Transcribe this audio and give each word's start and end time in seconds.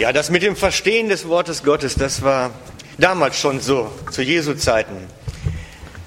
Ja, 0.00 0.14
das 0.14 0.30
mit 0.30 0.42
dem 0.42 0.56
Verstehen 0.56 1.10
des 1.10 1.28
Wortes 1.28 1.62
Gottes, 1.62 1.94
das 1.94 2.22
war 2.22 2.52
damals 2.96 3.38
schon 3.38 3.60
so, 3.60 3.92
zu 4.10 4.22
Jesu 4.22 4.54
Zeiten, 4.54 4.96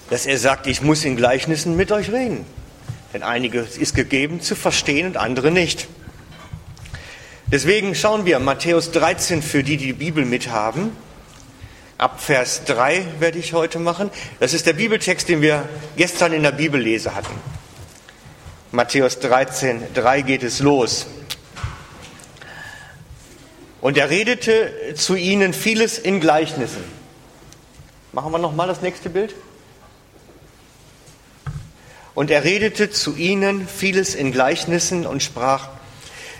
dass 0.10 0.26
er 0.26 0.40
sagt, 0.40 0.66
ich 0.66 0.82
muss 0.82 1.06
in 1.06 1.16
Gleichnissen 1.16 1.76
mit 1.76 1.92
euch 1.92 2.12
reden. 2.12 2.44
Denn 3.14 3.22
einige 3.22 3.60
ist 3.60 3.94
gegeben 3.94 4.42
zu 4.42 4.56
verstehen 4.56 5.06
und 5.06 5.18
andere 5.18 5.52
nicht. 5.52 5.88
Deswegen 7.52 7.94
schauen 7.94 8.26
wir 8.26 8.40
Matthäus 8.40 8.90
13 8.90 9.44
für 9.44 9.62
die, 9.62 9.78
die 9.78 9.86
die 9.86 9.94
Bibel 9.94 10.26
mithaben. 10.26 10.98
Ab 12.00 12.20
Vers 12.20 12.64
3 12.66 13.06
werde 13.20 13.38
ich 13.38 13.54
heute 13.54 13.78
machen. 13.78 14.10
Das 14.40 14.56
ist 14.56 14.66
der 14.66 14.74
Bibeltext, 14.74 15.30
den 15.30 15.44
wir 15.44 15.70
gestern 15.98 16.34
in 16.34 16.42
der 16.42 16.52
Bibellese 16.52 17.14
hatten. 17.14 17.36
Matthäus 18.72 19.20
13, 19.20 19.84
3 19.94 20.24
geht 20.24 20.42
es 20.42 20.62
los. 20.62 21.06
Und 23.84 23.98
er 23.98 24.10
redete 24.10 24.94
zu 24.96 25.14
ihnen 25.14 25.54
vieles 25.54 25.98
in 25.98 26.22
Gleichnissen. 26.22 26.86
Machen 28.14 28.32
wir 28.32 28.38
noch 28.38 28.56
mal 28.56 28.66
das 28.66 28.82
nächste 28.82 29.10
Bild. 29.10 29.36
Und 32.16 32.32
er 32.32 32.46
redete 32.46 32.92
zu 32.92 33.14
ihnen 33.18 33.68
vieles 33.68 34.16
in 34.16 34.32
Gleichnissen 34.32 35.06
und 35.06 35.22
sprach, 35.22 35.68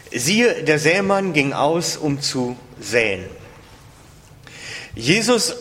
siehe, 0.10 0.64
der 0.64 0.80
Sämann 0.80 1.34
ging 1.34 1.52
aus, 1.52 1.98
um 1.98 2.22
zu 2.22 2.56
säen. 2.80 3.26
Jesus 4.96 5.58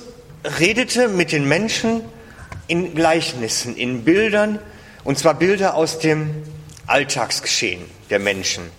redete 0.61 1.09
mit 1.09 1.33
den 1.33 1.49
Menschen 1.49 2.03
in 2.69 2.95
Gleichnissen, 2.95 3.77
in 3.77 4.05
Bildern, 4.05 4.61
und 5.03 5.19
zwar 5.19 5.35
Bilder 5.35 5.75
aus 5.75 5.99
dem 5.99 6.45
Alltagsgeschehen 6.87 7.83
der 8.09 8.21
Menschen. 8.21 8.71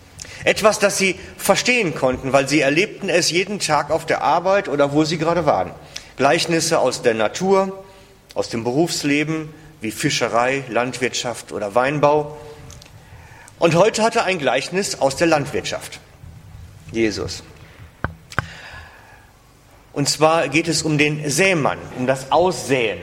Etwas, 0.43 0.79
das 0.79 0.97
sie 0.97 1.17
verstehen 1.37 1.95
konnten, 1.95 2.33
weil 2.33 2.47
sie 2.47 2.59
erlebten 2.59 3.09
es 3.09 3.31
jeden 3.31 3.59
Tag 3.59 3.91
auf 3.91 4.05
der 4.05 4.21
Arbeit 4.21 4.67
oder 4.67 4.91
wo 4.91 5.03
sie 5.05 5.17
gerade 5.17 5.45
waren. 5.45 5.71
Gleichnisse 6.17 6.79
aus 6.79 7.01
der 7.01 7.13
Natur, 7.13 7.83
aus 8.33 8.49
dem 8.49 8.63
Berufsleben, 8.63 9.53
wie 9.81 9.91
Fischerei, 9.91 10.63
Landwirtschaft 10.69 11.51
oder 11.51 11.75
Weinbau. 11.75 12.37
Und 13.59 13.75
heute 13.75 14.03
hat 14.03 14.15
er 14.15 14.25
ein 14.25 14.39
Gleichnis 14.39 14.99
aus 14.99 15.15
der 15.15 15.27
Landwirtschaft. 15.27 15.99
Jesus. 16.91 17.43
Und 19.93 20.09
zwar 20.09 20.49
geht 20.49 20.67
es 20.67 20.81
um 20.81 20.97
den 20.97 21.29
Sämann, 21.29 21.77
um 21.97 22.07
das 22.07 22.31
Aussäen. 22.31 22.99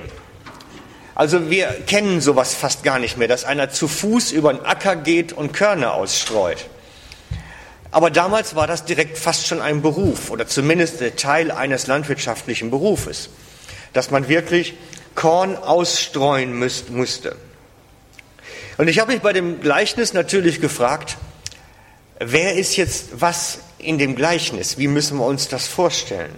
Also 1.15 1.51
wir 1.51 1.69
kennen 1.87 2.21
sowas 2.21 2.55
fast 2.55 2.83
gar 2.83 2.99
nicht 2.99 3.17
mehr, 3.17 3.29
dass 3.29 3.45
einer 3.45 3.71
zu 3.71 3.89
Fuß 3.89 4.33
über 4.33 4.53
den 4.53 4.65
Acker 4.65 4.97
geht 4.97 5.33
und 5.33 5.53
Körner 5.53 5.95
ausstreut. 5.95 6.67
Aber 7.91 8.11
damals 8.11 8.55
war 8.55 8.67
das 8.67 8.85
direkt 8.85 9.19
fast 9.19 9.47
schon 9.47 9.61
ein 9.61 9.83
Beruf 9.83 10.31
oder 10.31 10.47
zumindest 10.47 11.03
Teil 11.17 11.51
eines 11.51 11.87
landwirtschaftlichen 11.87 12.71
Berufes, 12.71 13.31
dass 13.93 14.11
man 14.11 14.29
wirklich 14.29 14.75
Korn 15.15 15.57
ausstreuen 15.57 16.53
müsst, 16.53 16.91
musste. 16.91 17.37
Und 18.79 18.89
ich 18.89 18.99
habe 18.99 19.13
mich 19.13 19.21
bei 19.21 19.33
dem 19.33 19.61
Gleichnis 19.61 20.15
natürlich 20.15 20.61
gefragt, 20.61 21.19
wer 22.19 22.55
ist 22.55 22.77
jetzt 22.77 23.21
was 23.21 23.59
in 23.79 23.99
dem 23.99 24.15
Gleichnis? 24.15 24.79
Wie 24.79 24.87
müssen 24.89 25.19
wir 25.19 25.27
uns 25.27 25.49
das 25.49 25.67
vorstellen? 25.67 26.35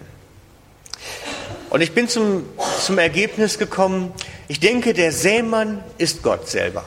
Und 1.70 1.80
ich 1.80 1.92
bin 1.92 2.08
zum, 2.08 2.44
zum 2.80 2.98
Ergebnis 2.98 3.58
gekommen, 3.58 4.12
ich 4.48 4.60
denke, 4.60 4.94
der 4.94 5.12
Sämann 5.12 5.84
ist 5.98 6.22
Gott 6.22 6.48
selber. 6.48 6.84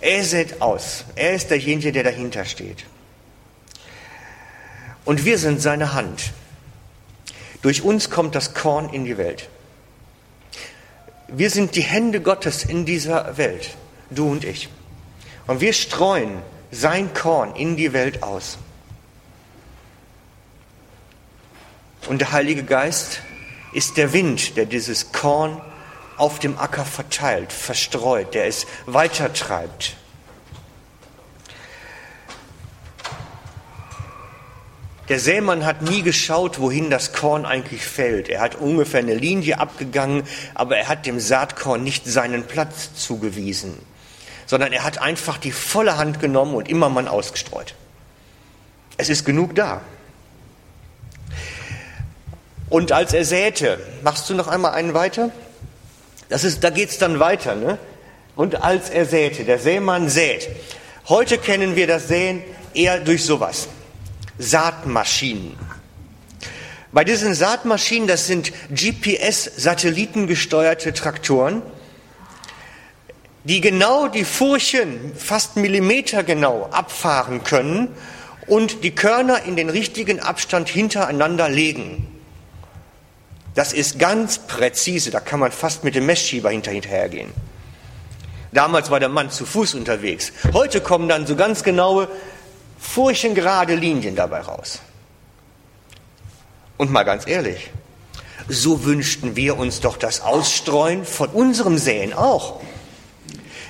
Er 0.00 0.22
sät 0.22 0.60
aus. 0.60 1.04
Er 1.16 1.34
ist 1.34 1.50
derjenige, 1.50 1.90
der 1.90 2.04
dahinter 2.04 2.44
steht. 2.44 2.84
Und 5.04 5.24
wir 5.24 5.38
sind 5.38 5.60
seine 5.60 5.92
Hand. 5.92 6.32
Durch 7.62 7.82
uns 7.82 8.10
kommt 8.10 8.34
das 8.34 8.54
Korn 8.54 8.88
in 8.90 9.04
die 9.04 9.16
Welt. 9.16 9.48
Wir 11.28 11.50
sind 11.50 11.76
die 11.76 11.82
Hände 11.82 12.20
Gottes 12.20 12.64
in 12.64 12.84
dieser 12.84 13.36
Welt, 13.36 13.76
du 14.10 14.30
und 14.30 14.44
ich. 14.44 14.68
Und 15.46 15.60
wir 15.60 15.72
streuen 15.72 16.42
sein 16.70 17.12
Korn 17.14 17.54
in 17.56 17.76
die 17.76 17.92
Welt 17.92 18.22
aus. 18.22 18.58
Und 22.06 22.20
der 22.20 22.32
Heilige 22.32 22.64
Geist 22.64 23.20
ist 23.72 23.96
der 23.96 24.12
Wind, 24.12 24.56
der 24.56 24.66
dieses 24.66 25.12
Korn 25.12 25.60
auf 26.16 26.38
dem 26.38 26.58
Acker 26.58 26.84
verteilt, 26.84 27.52
verstreut, 27.52 28.34
der 28.34 28.46
es 28.46 28.66
weitertreibt. 28.86 29.96
Der 35.08 35.20
Sämann 35.20 35.66
hat 35.66 35.82
nie 35.82 36.02
geschaut, 36.02 36.58
wohin 36.58 36.88
das 36.88 37.12
Korn 37.12 37.44
eigentlich 37.44 37.84
fällt. 37.84 38.30
Er 38.30 38.40
hat 38.40 38.54
ungefähr 38.54 39.00
eine 39.00 39.14
Linie 39.14 39.58
abgegangen, 39.58 40.22
aber 40.54 40.78
er 40.78 40.88
hat 40.88 41.04
dem 41.04 41.20
Saatkorn 41.20 41.84
nicht 41.84 42.06
seinen 42.06 42.44
Platz 42.44 42.94
zugewiesen, 42.94 43.78
sondern 44.46 44.72
er 44.72 44.82
hat 44.82 44.98
einfach 44.98 45.36
die 45.36 45.52
volle 45.52 45.98
Hand 45.98 46.20
genommen 46.20 46.54
und 46.54 46.68
immer 46.70 46.88
mal 46.88 47.06
ausgestreut. 47.06 47.74
Es 48.96 49.10
ist 49.10 49.26
genug 49.26 49.54
da. 49.54 49.82
Und 52.70 52.92
als 52.92 53.12
er 53.12 53.26
säte, 53.26 53.78
machst 54.02 54.30
du 54.30 54.34
noch 54.34 54.48
einmal 54.48 54.72
einen 54.72 54.94
weiter? 54.94 55.30
Das 56.30 56.44
ist, 56.44 56.64
da 56.64 56.70
geht 56.70 56.88
es 56.88 56.98
dann 56.98 57.20
weiter. 57.20 57.54
Ne? 57.54 57.78
Und 58.36 58.62
als 58.62 58.88
er 58.88 59.04
säte, 59.04 59.44
der 59.44 59.58
Sämann 59.58 60.08
sät. 60.08 60.48
Heute 61.08 61.36
kennen 61.36 61.76
wir 61.76 61.86
das 61.86 62.08
Säen 62.08 62.42
eher 62.72 63.00
durch 63.00 63.24
sowas. 63.24 63.68
Saatmaschinen. 64.38 65.58
Bei 66.92 67.04
diesen 67.04 67.34
Saatmaschinen, 67.34 68.06
das 68.06 68.26
sind 68.26 68.52
GPS-satellitengesteuerte 68.70 70.92
Traktoren, 70.92 71.62
die 73.44 73.60
genau 73.60 74.08
die 74.08 74.24
Furchen 74.24 75.12
fast 75.16 75.56
millimetergenau 75.56 76.68
abfahren 76.70 77.44
können 77.44 77.88
und 78.46 78.84
die 78.84 78.94
Körner 78.94 79.42
in 79.42 79.56
den 79.56 79.70
richtigen 79.70 80.20
Abstand 80.20 80.68
hintereinander 80.68 81.48
legen. 81.48 82.08
Das 83.54 83.72
ist 83.72 83.98
ganz 83.98 84.38
präzise, 84.38 85.10
da 85.10 85.20
kann 85.20 85.40
man 85.40 85.52
fast 85.52 85.84
mit 85.84 85.94
dem 85.94 86.06
Messschieber 86.06 86.50
hinterhergehen. 86.50 87.30
Damals 88.52 88.90
war 88.90 89.00
der 89.00 89.08
Mann 89.08 89.30
zu 89.30 89.46
Fuß 89.46 89.74
unterwegs. 89.74 90.32
Heute 90.52 90.80
kommen 90.80 91.08
dann 91.08 91.26
so 91.26 91.36
ganz 91.36 91.64
genaue, 91.64 92.08
furchengerade 92.84 93.74
Linien 93.74 94.14
dabei 94.14 94.40
raus. 94.40 94.80
Und 96.76 96.90
mal 96.90 97.04
ganz 97.04 97.26
ehrlich, 97.26 97.70
so 98.48 98.84
wünschten 98.84 99.36
wir 99.36 99.58
uns 99.58 99.80
doch 99.80 99.96
das 99.96 100.20
Ausstreuen 100.20 101.04
von 101.04 101.30
unserem 101.30 101.78
Säen 101.78 102.12
auch. 102.12 102.60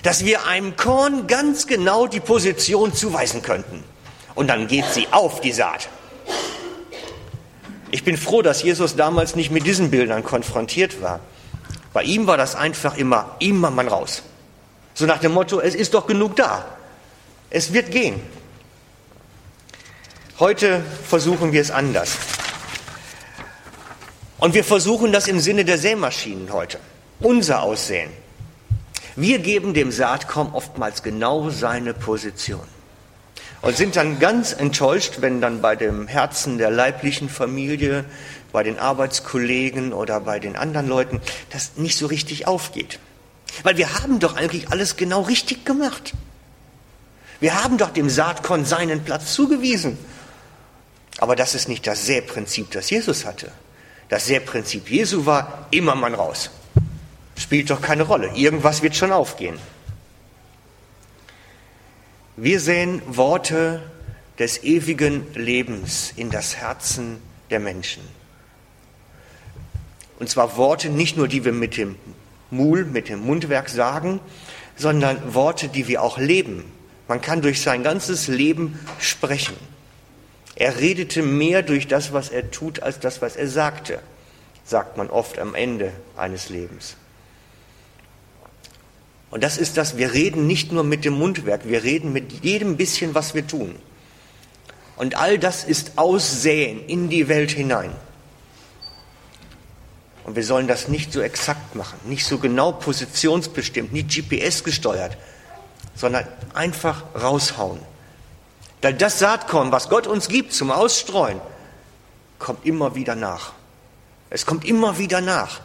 Dass 0.02 0.24
wir 0.24 0.46
einem 0.46 0.76
Korn 0.76 1.26
ganz 1.26 1.66
genau 1.66 2.06
die 2.06 2.20
Position 2.20 2.92
zuweisen 2.92 3.40
könnten. 3.42 3.84
Und 4.34 4.48
dann 4.48 4.66
geht 4.66 4.86
sie 4.86 5.06
auf, 5.10 5.40
die 5.40 5.52
Saat. 5.52 5.88
Ich 7.90 8.04
bin 8.04 8.16
froh, 8.16 8.42
dass 8.42 8.62
Jesus 8.62 8.96
damals 8.96 9.36
nicht 9.36 9.50
mit 9.50 9.64
diesen 9.64 9.90
Bildern 9.90 10.24
konfrontiert 10.24 11.00
war. 11.00 11.20
Bei 11.92 12.02
ihm 12.02 12.26
war 12.26 12.36
das 12.36 12.56
einfach 12.56 12.96
immer, 12.96 13.36
immer 13.38 13.70
man 13.70 13.86
raus. 13.86 14.22
So 14.94 15.06
nach 15.06 15.18
dem 15.18 15.32
Motto, 15.32 15.60
es 15.60 15.74
ist 15.74 15.94
doch 15.94 16.06
genug 16.06 16.36
da. 16.36 16.64
Es 17.50 17.72
wird 17.72 17.92
gehen. 17.92 18.20
Heute 20.40 20.82
versuchen 21.06 21.52
wir 21.52 21.60
es 21.60 21.70
anders. 21.70 22.18
Und 24.38 24.54
wir 24.54 24.64
versuchen 24.64 25.12
das 25.12 25.28
im 25.28 25.38
Sinne 25.38 25.64
der 25.64 25.78
Sämaschinen 25.78 26.52
heute. 26.52 26.80
Unser 27.20 27.62
Aussehen. 27.62 28.10
Wir 29.14 29.38
geben 29.38 29.74
dem 29.74 29.92
Saatkorn 29.92 30.50
oftmals 30.52 31.04
genau 31.04 31.50
seine 31.50 31.94
Position 31.94 32.66
und 33.62 33.76
sind 33.76 33.94
dann 33.94 34.18
ganz 34.18 34.52
enttäuscht, 34.52 35.18
wenn 35.20 35.40
dann 35.40 35.62
bei 35.62 35.76
dem 35.76 36.08
Herzen 36.08 36.58
der 36.58 36.72
leiblichen 36.72 37.28
Familie, 37.28 38.04
bei 38.50 38.64
den 38.64 38.80
Arbeitskollegen 38.80 39.92
oder 39.92 40.18
bei 40.18 40.40
den 40.40 40.56
anderen 40.56 40.88
Leuten 40.88 41.20
das 41.50 41.76
nicht 41.76 41.96
so 41.96 42.06
richtig 42.06 42.48
aufgeht. 42.48 42.98
Weil 43.62 43.76
wir 43.76 44.02
haben 44.02 44.18
doch 44.18 44.34
eigentlich 44.34 44.72
alles 44.72 44.96
genau 44.96 45.20
richtig 45.22 45.64
gemacht. 45.64 46.12
Wir 47.38 47.62
haben 47.62 47.78
doch 47.78 47.90
dem 47.90 48.10
Saatkorn 48.10 48.64
seinen 48.64 49.04
Platz 49.04 49.32
zugewiesen. 49.32 49.96
Aber 51.18 51.36
das 51.36 51.54
ist 51.54 51.68
nicht 51.68 51.86
das 51.86 52.06
Säprinzip, 52.06 52.70
das 52.72 52.90
Jesus 52.90 53.24
hatte. 53.24 53.52
Das 54.08 54.26
Säprinzip 54.26 54.90
Jesu 54.90 55.26
war 55.26 55.66
immer 55.70 55.94
Mann 55.94 56.14
raus. 56.14 56.50
Spielt 57.36 57.70
doch 57.70 57.80
keine 57.80 58.04
Rolle. 58.04 58.30
Irgendwas 58.34 58.82
wird 58.82 58.96
schon 58.96 59.12
aufgehen. 59.12 59.58
Wir 62.36 62.60
sehen 62.60 63.00
Worte 63.06 63.82
des 64.38 64.64
ewigen 64.64 65.26
Lebens 65.34 66.12
in 66.16 66.30
das 66.30 66.56
Herzen 66.56 67.18
der 67.50 67.60
Menschen. 67.60 68.02
Und 70.18 70.28
zwar 70.28 70.56
Worte 70.56 70.90
nicht 70.90 71.16
nur, 71.16 71.28
die 71.28 71.44
wir 71.44 71.52
mit 71.52 71.76
dem 71.76 71.96
Mul, 72.50 72.84
mit 72.84 73.08
dem 73.08 73.20
Mundwerk 73.20 73.68
sagen, 73.68 74.20
sondern 74.76 75.34
Worte, 75.34 75.68
die 75.68 75.86
wir 75.86 76.02
auch 76.02 76.18
leben. 76.18 76.64
Man 77.06 77.20
kann 77.20 77.42
durch 77.42 77.60
sein 77.60 77.82
ganzes 77.82 78.28
Leben 78.28 78.78
sprechen. 78.98 79.56
Er 80.56 80.78
redete 80.78 81.22
mehr 81.22 81.62
durch 81.62 81.88
das, 81.88 82.12
was 82.12 82.28
er 82.28 82.50
tut, 82.50 82.82
als 82.82 83.00
das, 83.00 83.20
was 83.22 83.36
er 83.36 83.48
sagte, 83.48 84.00
sagt 84.64 84.96
man 84.96 85.10
oft 85.10 85.38
am 85.38 85.54
Ende 85.54 85.92
eines 86.16 86.48
Lebens. 86.48 86.96
Und 89.30 89.42
das 89.42 89.58
ist 89.58 89.76
das, 89.76 89.96
wir 89.96 90.12
reden 90.12 90.46
nicht 90.46 90.70
nur 90.70 90.84
mit 90.84 91.04
dem 91.04 91.14
Mundwerk, 91.14 91.66
wir 91.66 91.82
reden 91.82 92.12
mit 92.12 92.44
jedem 92.44 92.76
bisschen, 92.76 93.14
was 93.16 93.34
wir 93.34 93.46
tun. 93.46 93.74
Und 94.96 95.16
all 95.16 95.40
das 95.40 95.64
ist 95.64 95.98
Aussäen 95.98 96.86
in 96.86 97.08
die 97.08 97.26
Welt 97.26 97.50
hinein. 97.50 97.90
Und 100.22 100.36
wir 100.36 100.44
sollen 100.44 100.68
das 100.68 100.88
nicht 100.88 101.12
so 101.12 101.20
exakt 101.20 101.74
machen, 101.74 101.98
nicht 102.04 102.24
so 102.24 102.38
genau 102.38 102.72
positionsbestimmt, 102.72 103.92
nicht 103.92 104.08
GPS 104.08 104.62
gesteuert, 104.62 105.16
sondern 105.96 106.26
einfach 106.54 107.02
raushauen. 107.20 107.80
Weil 108.84 108.92
das 108.92 109.18
Saatkorn, 109.18 109.72
was 109.72 109.88
Gott 109.88 110.06
uns 110.06 110.28
gibt 110.28 110.52
zum 110.52 110.70
Ausstreuen, 110.70 111.40
kommt 112.38 112.66
immer 112.66 112.94
wieder 112.94 113.14
nach. 113.14 113.54
Es 114.28 114.44
kommt 114.44 114.66
immer 114.66 114.98
wieder 114.98 115.22
nach. 115.22 115.62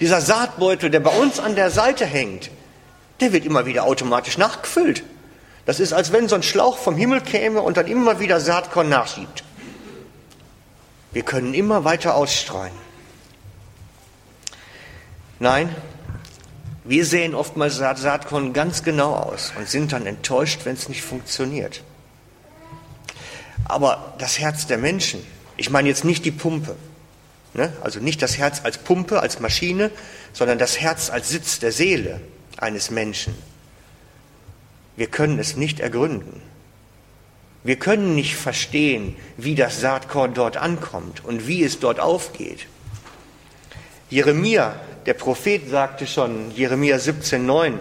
Dieser 0.00 0.22
Saatbeutel, 0.22 0.88
der 0.88 1.00
bei 1.00 1.10
uns 1.10 1.38
an 1.38 1.54
der 1.54 1.70
Seite 1.70 2.06
hängt, 2.06 2.50
der 3.20 3.34
wird 3.34 3.44
immer 3.44 3.66
wieder 3.66 3.84
automatisch 3.84 4.38
nachgefüllt. 4.38 5.04
Das 5.66 5.80
ist, 5.80 5.92
als 5.92 6.12
wenn 6.12 6.30
so 6.30 6.34
ein 6.34 6.42
Schlauch 6.42 6.78
vom 6.78 6.96
Himmel 6.96 7.20
käme 7.20 7.60
und 7.60 7.76
dann 7.76 7.88
immer 7.88 8.20
wieder 8.20 8.40
Saatkorn 8.40 8.88
nachschiebt. 8.88 9.44
Wir 11.12 11.24
können 11.24 11.52
immer 11.52 11.84
weiter 11.84 12.14
ausstreuen. 12.14 12.72
Nein, 15.40 15.76
wir 16.84 17.04
sehen 17.04 17.34
oftmals 17.34 17.76
Saatkorn 17.76 18.54
ganz 18.54 18.82
genau 18.82 19.14
aus 19.14 19.52
und 19.58 19.68
sind 19.68 19.92
dann 19.92 20.06
enttäuscht, 20.06 20.60
wenn 20.64 20.72
es 20.72 20.88
nicht 20.88 21.02
funktioniert. 21.02 21.82
Aber 23.64 24.14
das 24.18 24.38
Herz 24.38 24.66
der 24.66 24.78
Menschen, 24.78 25.24
ich 25.56 25.70
meine 25.70 25.88
jetzt 25.88 26.04
nicht 26.04 26.24
die 26.24 26.30
Pumpe, 26.30 26.76
ne? 27.54 27.72
also 27.82 28.00
nicht 28.00 28.22
das 28.22 28.38
Herz 28.38 28.60
als 28.64 28.78
Pumpe, 28.78 29.20
als 29.20 29.40
Maschine, 29.40 29.90
sondern 30.32 30.58
das 30.58 30.80
Herz 30.80 31.10
als 31.10 31.28
Sitz 31.28 31.58
der 31.58 31.72
Seele, 31.72 32.20
eines 32.56 32.90
Menschen. 32.90 33.34
Wir 34.96 35.06
können 35.06 35.38
es 35.38 35.56
nicht 35.56 35.80
ergründen. 35.80 36.40
Wir 37.64 37.76
können 37.76 38.14
nicht 38.14 38.36
verstehen, 38.36 39.16
wie 39.36 39.54
das 39.54 39.80
Saatkorn 39.80 40.34
dort 40.34 40.56
ankommt 40.56 41.24
und 41.24 41.46
wie 41.46 41.62
es 41.62 41.78
dort 41.78 42.00
aufgeht. 42.00 42.66
Jeremia, 44.10 44.74
der 45.06 45.14
Prophet, 45.14 45.70
sagte 45.70 46.06
schon, 46.06 46.50
Jeremia 46.50 46.96
17,9, 46.96 47.78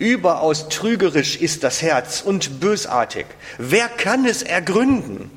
überaus 0.00 0.68
trügerisch 0.68 1.36
ist 1.36 1.62
das 1.62 1.82
Herz 1.82 2.22
und 2.22 2.58
bösartig. 2.58 3.26
Wer 3.58 3.88
kann 3.88 4.24
es 4.24 4.42
ergründen? 4.42 5.30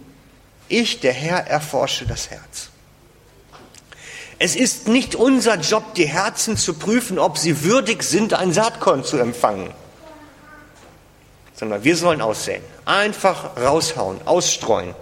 Ich, 0.69 1.01
der 1.01 1.13
Herr, 1.13 1.45
erforsche 1.45 2.07
das 2.07 2.31
Herz. 2.31 2.69
Es 4.39 4.55
ist 4.55 4.87
nicht 4.87 5.15
unser 5.15 5.59
Job, 5.59 5.93
die 5.95 6.07
Herzen 6.07 6.57
zu 6.57 6.73
prüfen, 6.73 7.19
ob 7.19 7.37
sie 7.37 7.63
würdig 7.63 8.03
sind, 8.03 8.33
ein 8.33 8.51
Saatkorn 8.53 9.03
zu 9.03 9.17
empfangen, 9.17 9.71
sondern 11.53 11.83
wir 11.83 11.95
sollen 11.95 12.21
aussehen. 12.21 12.63
Einfach 12.85 13.55
raushauen, 13.57 14.25
ausstreuen. 14.25 14.95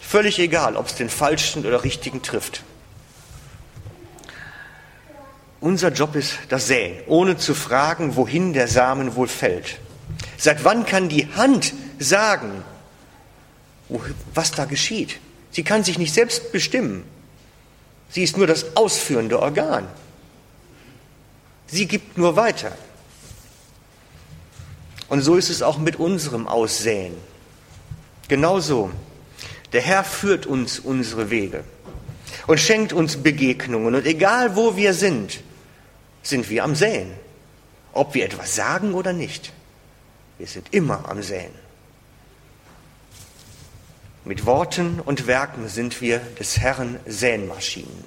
Völlig 0.00 0.38
egal, 0.38 0.76
ob 0.76 0.86
es 0.86 0.94
den 0.94 1.08
falschen 1.08 1.64
oder 1.64 1.84
richtigen 1.84 2.22
trifft. 2.22 2.62
Unser 5.64 5.92
Job 5.92 6.14
ist 6.14 6.34
das 6.50 6.66
Säen, 6.66 6.92
ohne 7.06 7.38
zu 7.38 7.54
fragen, 7.54 8.16
wohin 8.16 8.52
der 8.52 8.68
Samen 8.68 9.16
wohl 9.16 9.28
fällt. 9.28 9.78
Seit 10.36 10.62
wann 10.62 10.84
kann 10.84 11.08
die 11.08 11.26
Hand 11.36 11.72
sagen, 11.98 12.62
was 14.34 14.50
da 14.50 14.66
geschieht? 14.66 15.20
Sie 15.52 15.62
kann 15.62 15.82
sich 15.82 15.98
nicht 15.98 16.12
selbst 16.12 16.52
bestimmen. 16.52 17.04
Sie 18.10 18.22
ist 18.22 18.36
nur 18.36 18.46
das 18.46 18.76
ausführende 18.76 19.40
Organ. 19.40 19.88
Sie 21.66 21.86
gibt 21.86 22.18
nur 22.18 22.36
weiter. 22.36 22.76
Und 25.08 25.22
so 25.22 25.36
ist 25.36 25.48
es 25.48 25.62
auch 25.62 25.78
mit 25.78 25.96
unserem 25.96 26.46
Aussäen. 26.46 27.14
Genauso. 28.28 28.90
Der 29.72 29.80
Herr 29.80 30.04
führt 30.04 30.44
uns 30.44 30.78
unsere 30.78 31.30
Wege 31.30 31.64
und 32.46 32.60
schenkt 32.60 32.92
uns 32.92 33.16
Begegnungen. 33.16 33.94
Und 33.94 34.04
egal 34.04 34.56
wo 34.56 34.76
wir 34.76 34.92
sind, 34.92 35.40
sind 36.24 36.50
wir 36.50 36.64
am 36.64 36.74
Säen. 36.74 37.12
Ob 37.92 38.14
wir 38.14 38.24
etwas 38.24 38.56
sagen 38.56 38.94
oder 38.94 39.12
nicht. 39.12 39.52
Wir 40.38 40.48
sind 40.48 40.74
immer 40.74 41.08
am 41.08 41.22
Säen. 41.22 41.52
Mit 44.24 44.46
Worten 44.46 45.00
und 45.00 45.26
Werken 45.26 45.68
sind 45.68 46.00
wir 46.00 46.18
des 46.18 46.58
Herrn 46.58 46.98
Säenmaschinen. 47.06 48.04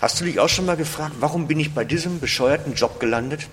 Hast 0.00 0.20
du 0.20 0.24
dich 0.24 0.40
auch 0.40 0.48
schon 0.48 0.66
mal 0.66 0.76
gefragt, 0.76 1.14
warum 1.20 1.46
bin 1.46 1.60
ich 1.60 1.72
bei 1.72 1.84
diesem 1.84 2.20
bescheuerten 2.20 2.74
Job 2.74 2.98
gelandet? 2.98 3.46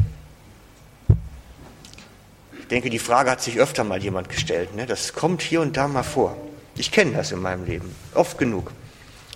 Ich 2.59 2.68
denke, 2.68 2.89
die 2.89 3.00
Frage 3.00 3.29
hat 3.29 3.41
sich 3.41 3.59
öfter 3.59 3.83
mal 3.83 4.01
jemand 4.01 4.29
gestellt. 4.29 4.73
Ne? 4.75 4.85
Das 4.85 5.13
kommt 5.13 5.41
hier 5.41 5.62
und 5.62 5.75
da 5.75 5.88
mal 5.88 6.03
vor. 6.03 6.38
Ich 6.75 6.91
kenne 6.91 7.12
das 7.12 7.31
in 7.31 7.41
meinem 7.41 7.65
Leben, 7.65 7.94
oft 8.13 8.38
genug. 8.38 8.71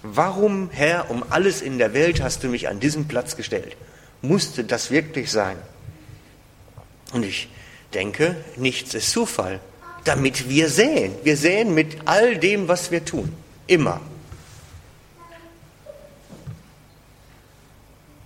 Warum, 0.08 0.70
Herr, 0.72 1.10
um 1.10 1.24
alles 1.32 1.64
in 1.64 1.80
der 1.80 1.96
Welt 1.96 2.22
hast 2.22 2.44
du 2.44 2.48
mich 2.48 2.68
an 2.68 2.80
diesen 2.80 3.08
Platz 3.08 3.36
gestellt? 3.36 3.76
Musste 4.22 4.64
das 4.64 4.92
wirklich 4.92 5.32
sein? 5.32 5.58
Und 7.12 7.24
ich 7.24 7.50
denke, 7.96 8.36
nichts 8.56 8.94
ist 8.94 9.10
Zufall, 9.10 9.60
damit 10.04 10.48
wir 10.48 10.70
säen. 10.70 11.16
Wir 11.24 11.36
säen 11.36 11.74
mit 11.74 11.98
all 12.06 12.38
dem, 12.38 12.68
was 12.68 12.92
wir 12.92 13.04
tun. 13.04 13.34
Immer. 13.66 14.00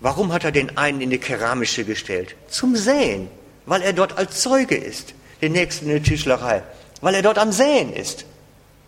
Warum 0.02 0.34
hat 0.34 0.44
er 0.44 0.52
den 0.52 0.78
einen 0.78 1.00
in 1.00 1.12
die 1.12 1.18
Keramische 1.18 1.86
gestellt? 1.86 2.36
Zum 2.50 2.76
Säen, 2.76 3.30
weil 3.66 3.84
er 3.84 3.94
dort 3.94 4.18
als 4.18 4.42
Zeuge 4.42 4.76
ist. 4.76 5.14
Den 5.42 5.54
nächsten 5.54 5.86
in 5.86 5.92
der 5.92 6.04
Tischlerei, 6.04 6.62
weil 7.00 7.16
er 7.16 7.22
dort 7.22 7.38
am 7.38 7.54
Säen 7.54 7.94
ist. 7.94 8.26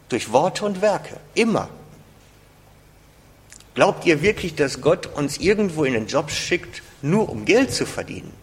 Durch 0.10 0.34
Worte 0.34 0.66
und 0.66 0.82
Werke. 0.82 1.16
Immer. 1.36 1.70
Glaubt 3.74 4.06
ihr 4.06 4.22
wirklich, 4.22 4.56
dass 4.56 4.82
Gott 4.82 5.08
uns 5.08 5.38
irgendwo 5.38 5.86
in 5.86 5.94
den 5.94 6.08
Job 6.08 6.30
schickt, 6.30 6.84
nur 7.02 7.30
um 7.30 7.46
Geld 7.46 7.74
zu 7.74 7.86
verdienen? 7.86 8.34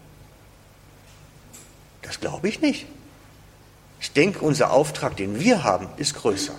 Das 2.01 2.19
glaube 2.19 2.49
ich 2.49 2.61
nicht. 2.61 2.87
Ich 4.01 4.11
denke, 4.13 4.39
unser 4.39 4.71
Auftrag, 4.71 5.17
den 5.17 5.39
wir 5.39 5.63
haben, 5.63 5.87
ist 5.97 6.15
größer. 6.15 6.55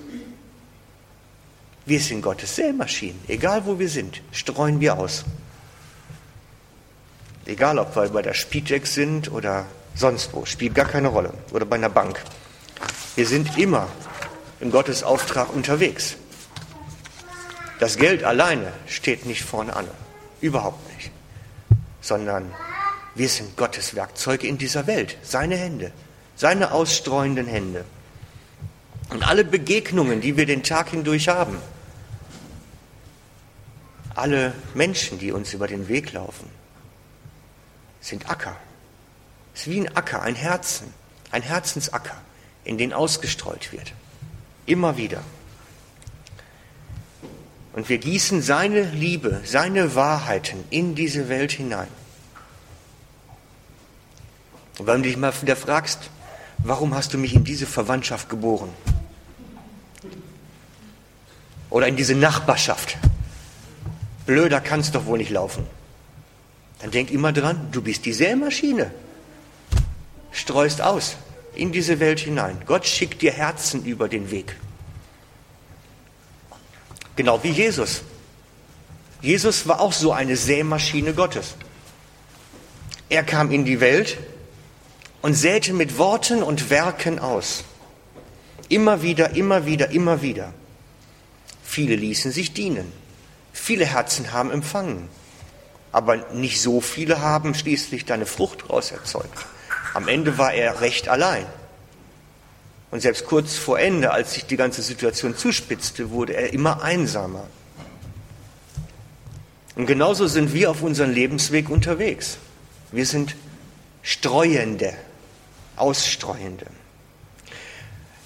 Wir 1.86 1.98
sind 1.98 2.22
Gottes 2.22 2.54
Sämaschinen. 2.54 3.20
Egal 3.26 3.66
wo 3.66 3.78
wir 3.78 3.88
sind, 3.88 4.22
streuen 4.30 4.78
wir 4.78 4.98
aus. 4.98 5.24
Egal, 7.46 7.78
ob 7.78 7.96
wir 7.96 8.08
bei 8.10 8.22
der 8.22 8.34
Spieldeck 8.34 8.86
sind 8.86 9.32
oder 9.32 9.66
sonst 9.96 10.32
wo, 10.32 10.44
spielt 10.44 10.74
gar 10.74 10.86
keine 10.86 11.08
Rolle. 11.08 11.32
Oder 11.50 11.64
bei 11.64 11.76
einer 11.76 11.88
Bank. 11.88 12.22
Wir 13.16 13.26
sind 13.26 13.58
immer 13.58 13.88
im 14.60 14.70
Gottes 14.70 15.02
Auftrag 15.02 15.52
unterwegs. 15.52 16.16
Das 17.80 17.96
Geld 17.96 18.24
alleine 18.24 18.72
steht 18.86 19.24
nicht 19.24 19.42
vorne 19.42 19.74
an. 19.74 19.88
Überhaupt 20.42 20.86
nicht. 20.94 21.10
Sondern 22.02 22.54
wir 23.14 23.28
sind 23.28 23.56
Gottes 23.56 23.94
Werkzeuge 23.94 24.46
in 24.46 24.58
dieser 24.58 24.86
Welt, 24.86 25.16
seine 25.22 25.56
Hände, 25.56 25.90
seine 26.36 26.72
ausstreuenden 26.72 27.46
Hände. 27.46 27.86
Und 29.08 29.26
alle 29.26 29.44
Begegnungen, 29.44 30.20
die 30.20 30.36
wir 30.36 30.44
den 30.44 30.62
Tag 30.62 30.90
hindurch 30.90 31.28
haben, 31.28 31.56
alle 34.14 34.52
Menschen, 34.74 35.18
die 35.18 35.32
uns 35.32 35.54
über 35.54 35.66
den 35.66 35.88
Weg 35.88 36.12
laufen, 36.12 36.50
sind 38.02 38.28
Acker. 38.28 38.56
Es 39.54 39.62
ist 39.62 39.70
wie 39.70 39.80
ein 39.80 39.96
Acker, 39.96 40.20
ein 40.20 40.34
Herzen, 40.34 40.92
ein 41.30 41.42
Herzensacker, 41.42 42.16
in 42.64 42.76
den 42.76 42.92
ausgestreut 42.92 43.72
wird. 43.72 43.94
Immer 44.66 44.98
wieder. 44.98 45.22
Und 47.72 47.88
wir 47.88 47.98
gießen 47.98 48.42
seine 48.42 48.82
Liebe, 48.82 49.40
seine 49.44 49.94
Wahrheiten 49.94 50.64
in 50.70 50.94
diese 50.94 51.28
Welt 51.28 51.52
hinein. 51.52 51.88
Und 54.78 54.86
wenn 54.86 55.02
du 55.02 55.08
dich 55.08 55.16
mal 55.16 55.32
wieder 55.40 55.56
fragst, 55.56 56.10
warum 56.58 56.94
hast 56.94 57.12
du 57.14 57.18
mich 57.18 57.34
in 57.34 57.44
diese 57.44 57.66
Verwandtschaft 57.66 58.28
geboren? 58.28 58.70
Oder 61.68 61.86
in 61.86 61.96
diese 61.96 62.14
Nachbarschaft? 62.14 62.96
Blöder 64.26 64.60
kann 64.60 64.80
es 64.80 64.90
doch 64.90 65.06
wohl 65.06 65.18
nicht 65.18 65.30
laufen. 65.30 65.64
Dann 66.80 66.90
denk 66.90 67.10
immer 67.10 67.32
dran, 67.32 67.68
du 67.72 67.82
bist 67.82 68.04
die 68.06 68.12
Sämaschine. 68.12 68.90
Streust 70.32 70.80
aus 70.80 71.16
in 71.54 71.72
diese 71.72 72.00
Welt 72.00 72.20
hinein. 72.20 72.58
Gott 72.66 72.86
schickt 72.86 73.22
dir 73.22 73.32
Herzen 73.32 73.84
über 73.84 74.08
den 74.08 74.30
Weg. 74.30 74.56
Genau 77.20 77.42
wie 77.42 77.50
Jesus. 77.50 78.00
Jesus 79.20 79.68
war 79.68 79.80
auch 79.80 79.92
so 79.92 80.10
eine 80.10 80.38
Sämaschine 80.38 81.12
Gottes. 81.12 81.54
Er 83.10 83.24
kam 83.24 83.50
in 83.50 83.66
die 83.66 83.78
Welt 83.80 84.16
und 85.20 85.34
säte 85.34 85.74
mit 85.74 85.98
Worten 85.98 86.42
und 86.42 86.70
Werken 86.70 87.18
aus. 87.18 87.64
Immer 88.70 89.02
wieder, 89.02 89.36
immer 89.36 89.66
wieder, 89.66 89.90
immer 89.90 90.22
wieder. 90.22 90.54
Viele 91.62 91.94
ließen 91.94 92.32
sich 92.32 92.54
dienen. 92.54 92.90
Viele 93.52 93.84
Herzen 93.84 94.32
haben 94.32 94.50
empfangen. 94.50 95.10
Aber 95.92 96.16
nicht 96.32 96.62
so 96.62 96.80
viele 96.80 97.20
haben 97.20 97.54
schließlich 97.54 98.06
deine 98.06 98.24
Frucht 98.24 98.62
daraus 98.62 98.92
erzeugt. 98.92 99.44
Am 99.92 100.08
Ende 100.08 100.38
war 100.38 100.54
er 100.54 100.80
recht 100.80 101.06
allein. 101.10 101.44
Und 102.90 103.00
selbst 103.00 103.26
kurz 103.26 103.56
vor 103.56 103.78
Ende, 103.78 104.10
als 104.10 104.34
sich 104.34 104.46
die 104.46 104.56
ganze 104.56 104.82
Situation 104.82 105.36
zuspitzte, 105.36 106.10
wurde 106.10 106.34
er 106.34 106.52
immer 106.52 106.82
einsamer. 106.82 107.46
Und 109.76 109.86
genauso 109.86 110.26
sind 110.26 110.52
wir 110.52 110.70
auf 110.70 110.82
unserem 110.82 111.12
Lebensweg 111.12 111.70
unterwegs. 111.70 112.38
Wir 112.90 113.06
sind 113.06 113.36
Streuende, 114.02 114.94
Ausstreuende. 115.76 116.66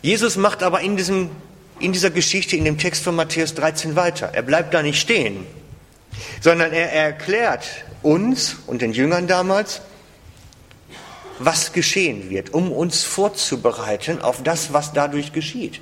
Jesus 0.01 0.37
macht 0.37 0.63
aber 0.63 0.81
in, 0.81 0.97
diesem, 0.97 1.31
in 1.79 1.93
dieser 1.93 2.11
Geschichte, 2.11 2.57
in 2.57 2.65
dem 2.65 2.79
Text 2.79 3.05
von 3.05 3.15
Matthäus 3.15 3.55
13 3.55 3.97
weiter. 3.97 4.31
Er 4.33 4.43
bleibt 4.43 4.73
da 4.73 4.83
nicht 4.83 5.01
stehen, 5.01 5.47
sondern 6.41 6.73
er 6.73 6.93
erklärt 6.93 7.67
uns 8.03 8.57
und 8.67 8.83
den 8.83 8.93
Jüngern 8.93 9.27
damals, 9.27 9.81
was 11.39 11.73
geschehen 11.73 12.31
wird, 12.31 12.55
um 12.55 12.73
uns 12.73 13.03
vorzubereiten 13.03 14.21
auf 14.23 14.43
das, 14.43 14.73
was 14.73 14.93
dadurch 14.93 15.33
geschieht. 15.33 15.81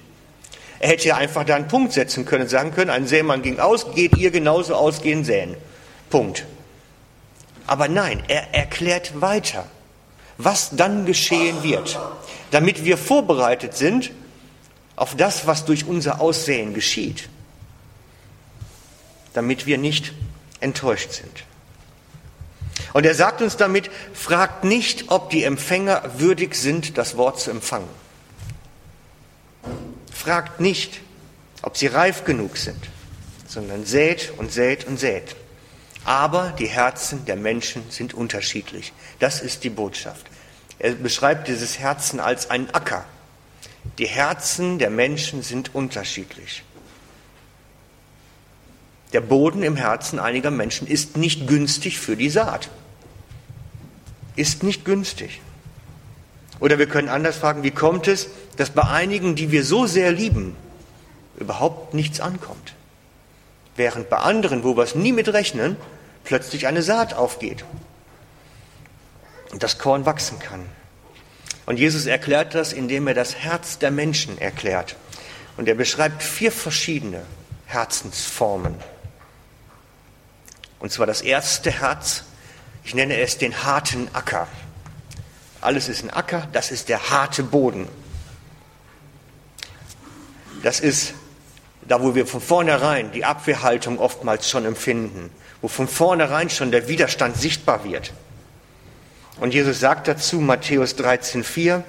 Er 0.79 0.89
hätte 0.89 1.09
ja 1.09 1.17
einfach 1.17 1.45
da 1.45 1.55
einen 1.55 1.69
Punkt 1.69 1.93
setzen 1.93 2.25
können, 2.25 2.49
sagen 2.49 2.73
können, 2.73 2.91
ein 2.91 3.07
Sämann 3.07 3.43
ging 3.43 3.61
aus, 3.61 3.95
geht 3.95 4.17
ihr 4.17 4.31
genauso 4.31 4.75
ausgehen 4.75 5.25
säen. 5.25 5.57
Punkt. 6.11 6.45
Aber 7.67 7.89
nein, 7.89 8.23
er 8.29 8.53
erklärt 8.53 9.21
weiter, 9.21 9.67
was 10.39 10.71
dann 10.73 11.07
geschehen 11.07 11.63
wird, 11.63 11.99
damit 12.51 12.85
wir 12.85 12.99
vorbereitet 12.99 13.75
sind 13.77 14.11
auf 14.97 15.15
das, 15.15 15.47
was 15.47 15.65
durch 15.65 15.87
unser 15.87 16.21
Aussehen 16.21 16.75
geschieht, 16.75 17.29
damit 19.35 19.67
wir 19.67 19.79
nicht 19.79 20.13
enttäuscht 20.61 21.13
sind. 21.13 21.45
Und 22.93 23.07
er 23.07 23.15
sagt 23.15 23.41
uns 23.41 23.57
damit, 23.57 23.91
fragt 24.13 24.65
nicht, 24.65 25.11
ob 25.11 25.31
die 25.31 25.45
Empfänger 25.45 26.03
würdig 26.19 26.55
sind, 26.55 26.99
das 26.99 27.17
Wort 27.17 27.41
zu 27.41 27.51
empfangen. 27.51 27.89
Fragt 30.13 30.61
nicht, 30.61 31.01
ob 31.63 31.77
sie 31.77 31.87
reif 31.87 32.25
genug 32.25 32.57
sind, 32.57 32.89
sondern 33.47 33.85
sät 33.85 34.33
und 34.37 34.53
sät 34.53 34.87
und 34.87 34.99
sät. 34.99 35.37
Aber 36.05 36.53
die 36.59 36.67
Herzen 36.67 37.25
der 37.25 37.37
Menschen 37.37 37.85
sind 37.91 38.13
unterschiedlich. 38.13 38.93
Das 39.21 39.41
ist 39.41 39.65
die 39.65 39.71
Botschaft. 39.71 40.27
Er 40.79 40.93
beschreibt 40.93 41.49
dieses 41.49 41.79
Herzen 41.79 42.19
als 42.19 42.51
einen 42.51 42.71
Acker. 42.71 43.05
Die 43.99 44.07
Herzen 44.07 44.79
der 44.79 44.91
Menschen 44.91 45.43
sind 45.43 45.75
unterschiedlich. 45.75 46.65
Der 49.13 49.21
Boden 49.21 49.63
im 49.63 49.77
Herzen 49.77 50.19
einiger 50.19 50.51
Menschen 50.51 50.87
ist 50.87 51.17
nicht 51.17 51.47
günstig 51.47 51.99
für 51.99 52.17
die 52.17 52.31
Saat 52.31 52.71
ist 54.37 54.63
nicht 54.63 54.85
günstig. 54.85 55.41
Oder 56.61 56.79
wir 56.79 56.87
können 56.87 57.09
anders 57.09 57.37
fragen, 57.37 57.63
wie 57.63 57.71
kommt 57.71 58.09
es, 58.09 58.29
dass 58.57 58.71
bei 58.71 58.83
einigen, 58.83 59.35
die 59.35 59.51
wir 59.51 59.65
so 59.65 59.87
sehr 59.87 60.13
lieben, 60.13 60.57
überhaupt 61.37 61.95
nichts 61.95 62.21
ankommt? 62.21 62.75
Während 63.77 64.09
bei 64.11 64.19
anderen, 64.19 64.65
wo 64.65 64.77
wir 64.77 64.85
es 64.85 64.95
nie 64.95 65.13
mit 65.13 65.29
rechnen, 65.29 65.77
plötzlich 66.25 66.67
eine 66.67 66.83
Saat 66.83 67.15
aufgeht 67.15 67.65
und 69.51 69.63
das 69.63 69.79
Korn 69.79 70.07
wachsen 70.07 70.39
kann. 70.39 70.61
Und 71.67 71.79
Jesus 71.79 72.07
erklärt 72.07 72.55
das, 72.55 72.73
indem 72.73 73.07
er 73.09 73.15
das 73.15 73.37
Herz 73.37 73.79
der 73.79 73.91
Menschen 73.91 74.39
erklärt. 74.39 74.97
Und 75.57 75.69
er 75.69 75.75
beschreibt 75.75 76.23
vier 76.23 76.53
verschiedene 76.53 77.23
Herzensformen. 77.67 78.75
Und 80.83 80.91
zwar 80.91 81.07
das 81.07 81.23
erste 81.23 81.71
Herz 81.71 82.25
ich 82.85 82.95
nenne 82.95 83.21
es 83.21 83.39
den 83.39 83.65
harten 83.65 84.09
Acker. 84.13 84.49
Alles 85.61 85.89
ist 85.89 86.03
ein 86.03 86.11
Acker, 86.11 86.49
das 86.53 86.71
ist 86.71 86.89
der 86.89 87.11
harte 87.11 87.45
Boden. 87.45 87.89
Das 90.63 90.81
ist 90.81 91.15
da, 91.83 92.03
wo 92.03 92.15
wir 92.15 92.27
von 92.27 92.41
vornherein 92.41 93.13
die 93.13 93.25
Abwehrhaltung 93.25 93.99
oftmals 93.99 94.51
schon 94.51 94.65
empfinden, 94.65 95.31
wo 95.61 95.69
von 95.69 95.89
vornherein 95.89 96.51
schon 96.51 96.71
der 96.71 96.89
Widerstand 96.89 97.37
sichtbar 97.37 97.85
wird. 97.85 98.13
Und 99.39 99.55
Jesus 99.55 99.81
sagt 99.81 100.09
dazu, 100.09 100.41
Matthäus 100.41 100.97
13,4, 100.97 101.83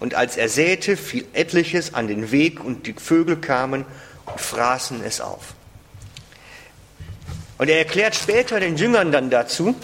und 0.00 0.14
als 0.14 0.36
er 0.36 0.48
säte, 0.48 0.96
fiel 0.96 1.26
etliches 1.32 1.92
an 1.92 2.08
den 2.08 2.30
Weg 2.30 2.64
und 2.64 2.86
die 2.86 2.94
Vögel 2.94 3.36
kamen 3.36 3.84
und 4.26 4.40
fraßen 4.40 5.02
es 5.04 5.20
auf. 5.20 5.54
Und 7.58 7.68
er 7.68 7.78
erklärt 7.78 8.14
später 8.14 8.60
den 8.60 8.76
Jüngern 8.76 9.12
dann 9.12 9.30
dazu, 9.30 9.74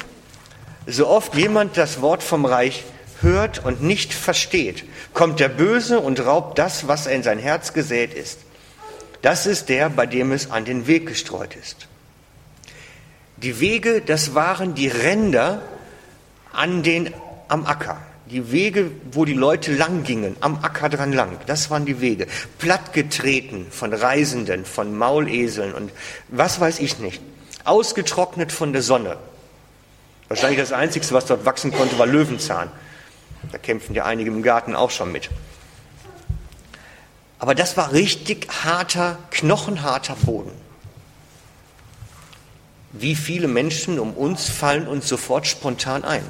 so 0.87 1.09
oft 1.09 1.35
jemand 1.35 1.77
das 1.77 2.01
Wort 2.01 2.23
vom 2.23 2.45
Reich 2.45 2.85
hört 3.21 3.65
und 3.65 3.83
nicht 3.83 4.15
versteht, 4.15 4.85
kommt 5.13 5.41
der 5.41 5.49
Böse 5.49 5.99
und 6.01 6.25
raubt 6.25 6.59
das, 6.59 6.87
was 6.87 7.07
er 7.07 7.15
in 7.15 7.23
sein 7.23 7.39
Herz 7.39 7.73
gesät 7.73 8.15
ist. 8.15 8.41
Das 9.23 9.47
ist 9.47 9.69
der, 9.69 9.89
bei 9.89 10.07
dem 10.07 10.33
es 10.33 10.51
an 10.51 10.65
den 10.65 10.87
Weg 10.87 11.07
gestreut 11.07 11.57
ist. 11.57 11.89
Die 13.39 13.59
Wege, 13.61 14.01
das 14.03 14.35
waren 14.35 14.75
die 14.75 14.89
Ränder 14.89 15.63
an 16.53 16.83
den, 16.83 17.13
am 17.49 17.67
Acker. 17.67 17.99
Die 18.31 18.53
Wege, 18.53 18.91
wo 19.13 19.25
die 19.25 19.35
Leute 19.35 19.73
lang 19.73 20.03
gingen, 20.03 20.37
am 20.41 20.59
Acker 20.63 20.89
dran 20.89 21.13
lang, 21.13 21.39
das 21.47 21.71
waren 21.71 21.85
die 21.85 22.01
Wege. 22.01 22.27
Plattgetreten 22.59 23.67
von 23.71 23.93
Reisenden, 23.93 24.65
von 24.65 24.97
Mauleseln 24.97 25.75
und 25.75 25.91
was 26.29 26.61
weiß 26.61 26.79
ich 26.79 26.99
nicht. 26.99 27.21
Ausgetrocknet 27.65 28.53
von 28.53 28.73
der 28.73 28.83
Sonne, 28.83 29.17
Wahrscheinlich 30.29 30.59
das 30.59 30.73
Einzige, 30.73 31.09
was 31.13 31.27
dort 31.27 31.45
wachsen 31.45 31.73
konnte, 31.73 31.99
war 31.99 32.07
Löwenzahn. 32.07 32.71
Da 33.53 33.59
kämpfen 33.59 33.95
ja 33.95 34.05
einige 34.05 34.31
im 34.31 34.43
Garten 34.43 34.75
auch 34.75 34.91
schon 34.91 35.13
mit. 35.13 35.31
Aber 37.39 37.55
das 37.55 37.77
war 37.77 37.93
richtig 37.93 38.49
harter, 38.65 39.19
knochenharter 39.31 40.17
Boden. 40.17 40.53
Wie 42.93 43.15
viele 43.15 43.49
Menschen 43.49 43.99
um 43.99 44.15
uns 44.15 44.49
fallen 44.49 44.89
uns 44.89 45.09
sofort 45.09 45.47
spontan 45.47 46.05
ein, 46.05 46.25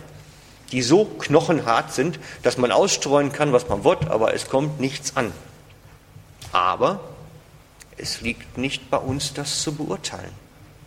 die 0.73 0.83
so 0.83 1.05
knochenhart 1.05 1.93
sind, 1.93 2.19
dass 2.43 2.59
man 2.59 2.73
ausstreuen 2.73 3.33
kann, 3.33 3.53
was 3.53 3.69
man 3.69 3.85
will, 3.85 3.97
aber 4.09 4.35
es 4.35 4.49
kommt 4.49 4.81
nichts 4.81 5.17
an. 5.17 5.33
Aber 6.53 7.01
es 7.97 8.23
liegt 8.23 8.59
nicht 8.59 8.91
bei 8.91 8.97
uns, 8.97 9.35
das 9.35 9.63
zu 9.63 9.75
beurteilen, 9.75 10.33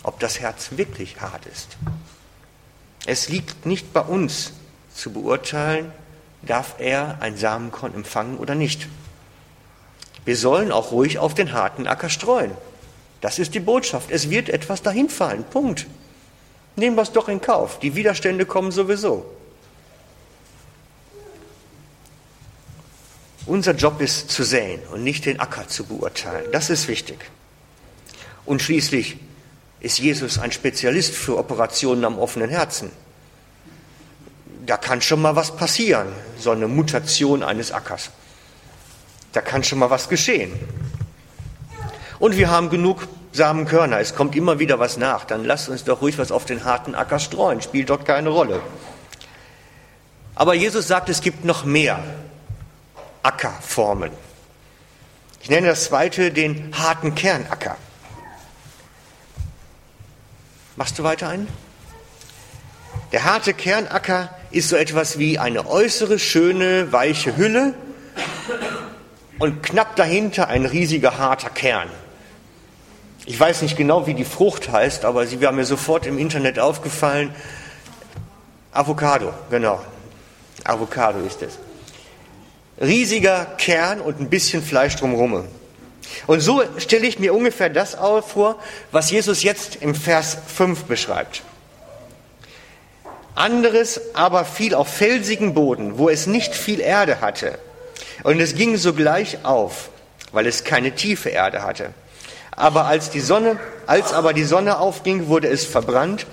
ob 0.07 0.21
das 0.21 0.39
Herz 0.39 0.69
wirklich 0.77 1.19
hart 1.19 1.45
ist. 1.47 1.75
Es 3.05 3.27
liegt 3.27 3.65
nicht 3.65 3.91
bei 3.91 3.99
uns 3.99 4.53
zu 4.95 5.11
beurteilen, 5.11 5.91
darf 6.43 6.75
er 6.79 7.17
ein 7.19 7.35
Samenkorn 7.35 7.93
empfangen 7.93 8.37
oder 8.37 8.55
nicht. 8.55 8.87
Wir 10.23 10.37
sollen 10.37 10.71
auch 10.71 10.93
ruhig 10.93 11.19
auf 11.19 11.33
den 11.33 11.51
harten 11.51 11.87
Acker 11.87 12.09
streuen. 12.09 12.51
Das 13.19 13.37
ist 13.37 13.53
die 13.53 13.59
Botschaft. 13.59 14.09
Es 14.09 14.29
wird 14.29 14.47
etwas 14.47 14.81
dahin 14.81 15.09
fallen. 15.09 15.43
Punkt. 15.43 15.87
Nehmen 16.77 16.95
wir 16.95 17.01
es 17.01 17.11
doch 17.11 17.27
in 17.27 17.41
Kauf. 17.41 17.79
Die 17.79 17.95
Widerstände 17.95 18.45
kommen 18.45 18.71
sowieso. 18.71 19.25
Unser 23.45 23.73
Job 23.73 23.99
ist 23.99 24.31
zu 24.31 24.43
säen 24.43 24.79
und 24.93 25.03
nicht 25.03 25.25
den 25.25 25.41
Acker 25.41 25.67
zu 25.67 25.83
beurteilen. 25.83 26.45
Das 26.53 26.69
ist 26.69 26.87
wichtig. 26.87 27.17
Und 28.45 28.61
schließlich 28.61 29.17
ist 29.79 29.99
Jesus 29.99 30.39
ein 30.39 30.51
Spezialist 30.51 31.13
für 31.13 31.37
Operationen 31.37 32.05
am 32.05 32.19
offenen 32.19 32.49
Herzen. 32.49 32.91
Da 34.65 34.77
kann 34.77 35.01
schon 35.01 35.21
mal 35.21 35.35
was 35.35 35.55
passieren, 35.55 36.07
so 36.37 36.51
eine 36.51 36.67
Mutation 36.67 37.43
eines 37.43 37.71
Ackers. 37.71 38.11
Da 39.33 39.41
kann 39.41 39.63
schon 39.63 39.79
mal 39.79 39.89
was 39.89 40.09
geschehen. 40.09 40.51
Und 42.19 42.35
wir 42.35 42.49
haben 42.49 42.69
genug 42.69 43.07
Samenkörner, 43.31 43.99
es 43.99 44.15
kommt 44.15 44.35
immer 44.35 44.59
wieder 44.59 44.79
was 44.79 44.97
nach. 44.97 45.25
Dann 45.25 45.45
lasst 45.45 45.69
uns 45.69 45.83
doch 45.83 46.01
ruhig 46.01 46.17
was 46.17 46.31
auf 46.31 46.45
den 46.45 46.65
harten 46.65 46.95
Acker 46.95 47.19
streuen, 47.19 47.61
spielt 47.61 47.89
dort 47.89 48.05
keine 48.05 48.29
Rolle. 48.29 48.61
Aber 50.35 50.53
Jesus 50.53 50.87
sagt, 50.87 51.09
es 51.09 51.21
gibt 51.21 51.45
noch 51.45 51.63
mehr 51.63 52.03
Ackerformen. 53.23 54.11
Ich 55.41 55.49
nenne 55.49 55.67
das 55.67 55.85
zweite 55.85 56.31
den 56.31 56.73
harten 56.77 57.15
Kernacker. 57.15 57.77
Machst 60.77 60.99
du 60.99 61.03
weiter 61.03 61.27
einen? 61.27 61.47
Der 63.11 63.23
harte 63.23 63.55
Kernacker 63.55 64.29
ist 64.51 64.69
so 64.69 64.75
etwas 64.75 65.17
wie 65.17 65.39
eine 65.39 65.67
äußere, 65.67 66.19
schöne, 66.19 66.91
weiche 66.91 67.35
Hülle 67.35 67.73
und 69.39 69.63
knapp 69.63 69.95
dahinter 69.95 70.49
ein 70.49 70.67
riesiger, 70.67 71.17
harter 71.17 71.49
Kern. 71.49 71.89
Ich 73.25 73.39
weiß 73.39 73.63
nicht 73.63 73.75
genau, 73.75 74.05
wie 74.05 74.13
die 74.13 74.23
Frucht 74.23 74.71
heißt, 74.71 75.03
aber 75.03 75.25
sie 75.25 75.41
war 75.41 75.51
mir 75.51 75.65
sofort 75.65 76.05
im 76.05 76.19
Internet 76.19 76.59
aufgefallen. 76.59 77.33
Avocado, 78.71 79.33
genau. 79.49 79.81
Avocado 80.63 81.19
ist 81.25 81.41
es. 81.41 81.57
Riesiger 82.79 83.45
Kern 83.57 83.99
und 83.99 84.19
ein 84.21 84.29
bisschen 84.29 84.61
Fleisch 84.61 84.95
drumherum. 84.95 85.47
Und 86.25 86.41
so 86.41 86.63
stelle 86.77 87.07
ich 87.07 87.19
mir 87.19 87.33
ungefähr 87.33 87.69
das 87.69 87.95
vor, 87.95 88.57
was 88.91 89.11
Jesus 89.11 89.43
jetzt 89.43 89.77
im 89.77 89.95
Vers 89.95 90.37
5 90.55 90.83
beschreibt. 90.83 91.43
Anderes 93.35 94.01
aber 94.15 94.45
fiel 94.45 94.73
auf 94.73 94.87
felsigen 94.87 95.53
Boden, 95.53 95.97
wo 95.99 96.09
es 96.09 96.25
nicht 96.25 96.55
viel 96.55 96.79
Erde 96.79 97.21
hatte. 97.21 97.59
Und 98.23 98.39
es 98.39 98.55
ging 98.55 98.77
sogleich 98.77 99.39
auf, 99.43 99.89
weil 100.31 100.47
es 100.47 100.63
keine 100.63 100.95
tiefe 100.95 101.29
Erde 101.29 101.61
hatte. 101.61 101.93
Aber 102.51 102.85
als 102.85 103.11
die 103.11 103.19
Sonne, 103.19 103.59
als 103.85 104.13
aber 104.13 104.33
die 104.33 104.43
Sonne 104.43 104.79
aufging, 104.79 105.27
wurde 105.27 105.47
es 105.47 105.65
verbrannt 105.65 106.25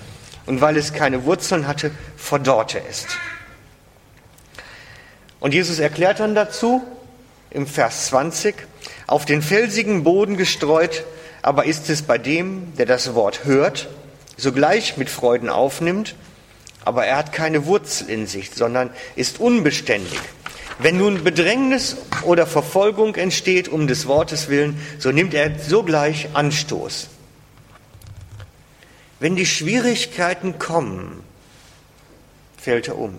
und 0.46 0.62
weil 0.62 0.78
es 0.78 0.94
keine 0.94 1.24
Wurzeln 1.26 1.66
hatte, 1.66 1.90
verdorrte 2.16 2.80
es. 2.88 3.06
Und 5.40 5.52
Jesus 5.52 5.78
erklärt 5.78 6.20
dann 6.20 6.34
dazu 6.34 6.82
im 7.54 7.66
Vers 7.66 8.06
20, 8.06 8.54
auf 9.06 9.24
den 9.24 9.40
felsigen 9.40 10.04
Boden 10.04 10.36
gestreut, 10.36 11.04
aber 11.40 11.64
ist 11.64 11.88
es 11.88 12.02
bei 12.02 12.18
dem, 12.18 12.74
der 12.76 12.86
das 12.86 13.14
Wort 13.14 13.44
hört, 13.44 13.88
sogleich 14.36 14.96
mit 14.96 15.08
Freuden 15.08 15.48
aufnimmt, 15.48 16.14
aber 16.84 17.06
er 17.06 17.16
hat 17.16 17.32
keine 17.32 17.66
Wurzel 17.66 18.10
in 18.10 18.26
sich, 18.26 18.50
sondern 18.54 18.90
ist 19.16 19.40
unbeständig. 19.40 20.18
Wenn 20.78 20.98
nun 20.98 21.22
Bedrängnis 21.22 21.96
oder 22.22 22.46
Verfolgung 22.46 23.14
entsteht 23.14 23.68
um 23.68 23.86
des 23.86 24.06
Wortes 24.06 24.48
willen, 24.48 24.80
so 24.98 25.12
nimmt 25.12 25.32
er 25.32 25.58
sogleich 25.58 26.28
Anstoß. 26.34 27.08
Wenn 29.20 29.36
die 29.36 29.46
Schwierigkeiten 29.46 30.58
kommen, 30.58 31.22
fällt 32.58 32.88
er 32.88 32.98
um. 32.98 33.18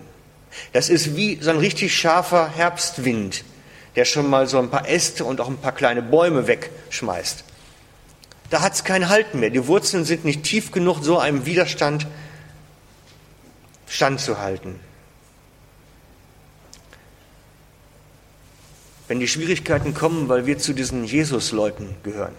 Das 0.72 0.88
ist 0.88 1.16
wie 1.16 1.38
so 1.40 1.50
ein 1.50 1.58
richtig 1.58 1.96
scharfer 1.96 2.50
Herbstwind, 2.54 3.44
der 3.96 4.04
schon 4.04 4.28
mal 4.28 4.46
so 4.46 4.58
ein 4.58 4.70
paar 4.70 4.88
Äste 4.88 5.24
und 5.24 5.40
auch 5.40 5.48
ein 5.48 5.56
paar 5.56 5.72
kleine 5.72 6.02
Bäume 6.02 6.46
wegschmeißt. 6.46 7.44
Da 8.50 8.60
hat 8.60 8.74
es 8.74 8.84
kein 8.84 9.08
Halten 9.08 9.40
mehr. 9.40 9.50
Die 9.50 9.66
Wurzeln 9.66 10.04
sind 10.04 10.24
nicht 10.24 10.44
tief 10.44 10.70
genug, 10.70 11.02
so 11.02 11.18
einem 11.18 11.46
Widerstand 11.46 12.06
standzuhalten. 13.88 14.78
Wenn 19.08 19.18
die 19.18 19.28
Schwierigkeiten 19.28 19.94
kommen, 19.94 20.28
weil 20.28 20.46
wir 20.46 20.58
zu 20.58 20.74
diesen 20.74 21.04
Jesus-Leuten 21.04 21.96
gehören, 22.02 22.34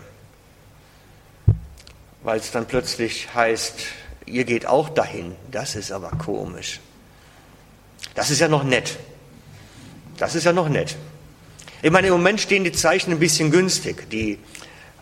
weil 2.23 2.39
es 2.39 2.51
dann 2.51 2.67
plötzlich 2.67 3.33
heißt, 3.33 3.79
ihr 4.25 4.43
geht 4.43 4.65
auch 4.65 4.89
dahin, 4.89 5.35
das 5.49 5.75
ist 5.75 5.91
aber 5.91 6.11
komisch. 6.11 6.81
Das 8.15 8.29
ist 8.29 8.39
ja 8.39 8.47
noch 8.47 8.63
nett. 8.63 8.97
Das 10.17 10.35
ist 10.35 10.43
ja 10.43 10.53
noch 10.53 10.69
nett. 10.69 10.97
Ich 11.81 11.91
meine, 11.91 12.07
im 12.07 12.13
Moment 12.13 12.41
stehen 12.41 12.63
die 12.63 12.71
Zeichen 12.71 13.11
ein 13.11 13.19
bisschen 13.19 13.51
günstig. 13.51 14.09
Die, 14.09 14.39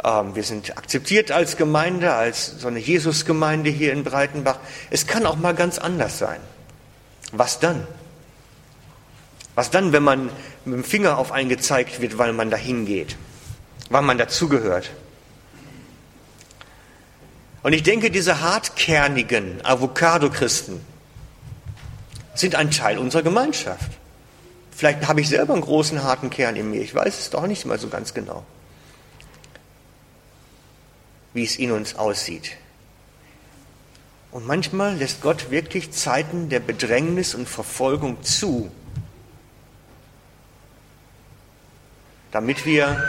ähm, 0.03 0.35
wir 0.35 0.43
sind 0.43 0.77
akzeptiert 0.77 1.31
als 1.31 1.55
Gemeinde, 1.55 2.13
als 2.13 2.59
so 2.59 2.67
eine 2.67 2.79
Jesusgemeinde 2.79 3.69
hier 3.69 3.93
in 3.93 4.03
Breitenbach. 4.03 4.59
Es 4.89 5.07
kann 5.07 5.25
auch 5.25 5.37
mal 5.37 5.55
ganz 5.55 5.77
anders 5.77 6.19
sein. 6.19 6.39
Was 7.31 7.59
dann? 7.59 7.87
Was 9.55 9.71
dann, 9.71 9.93
wenn 9.93 10.03
man 10.03 10.29
mit 10.65 10.75
dem 10.75 10.83
Finger 10.83 11.17
auf 11.17 11.31
einen 11.31 11.47
gezeigt 11.47 12.01
wird, 12.01 12.17
weil 12.17 12.33
man 12.33 12.49
dahin 12.49 12.85
geht, 12.85 13.15
weil 13.89 14.01
man 14.01 14.17
dazugehört? 14.17 14.91
Und 17.63 17.73
ich 17.73 17.83
denke, 17.83 18.11
diese 18.11 18.41
hartkernigen 18.41 19.65
Avocado-Christen 19.65 20.81
sind 22.35 22.53
ein 22.53 22.69
Teil 22.69 22.99
unserer 22.99 23.23
Gemeinschaft. 23.23 23.89
Vielleicht 24.75 25.07
habe 25.07 25.21
ich 25.21 25.29
selber 25.29 25.53
einen 25.53 25.61
großen 25.61 26.03
harten 26.03 26.29
Kern 26.29 26.57
in 26.57 26.69
mir. 26.69 26.81
Ich 26.81 26.93
weiß 26.93 27.17
es 27.17 27.29
doch 27.29 27.47
nicht 27.47 27.65
mal 27.65 27.79
so 27.79 27.87
ganz 27.87 28.13
genau, 28.13 28.43
wie 31.33 31.45
es 31.45 31.55
in 31.55 31.71
uns 31.71 31.95
aussieht. 31.95 32.57
Und 34.31 34.45
manchmal 34.45 34.97
lässt 34.97 35.21
Gott 35.21 35.49
wirklich 35.49 35.91
Zeiten 35.91 36.49
der 36.49 36.59
Bedrängnis 36.59 37.35
und 37.35 37.47
Verfolgung 37.47 38.21
zu, 38.21 38.69
damit 42.31 42.65
wir 42.65 43.01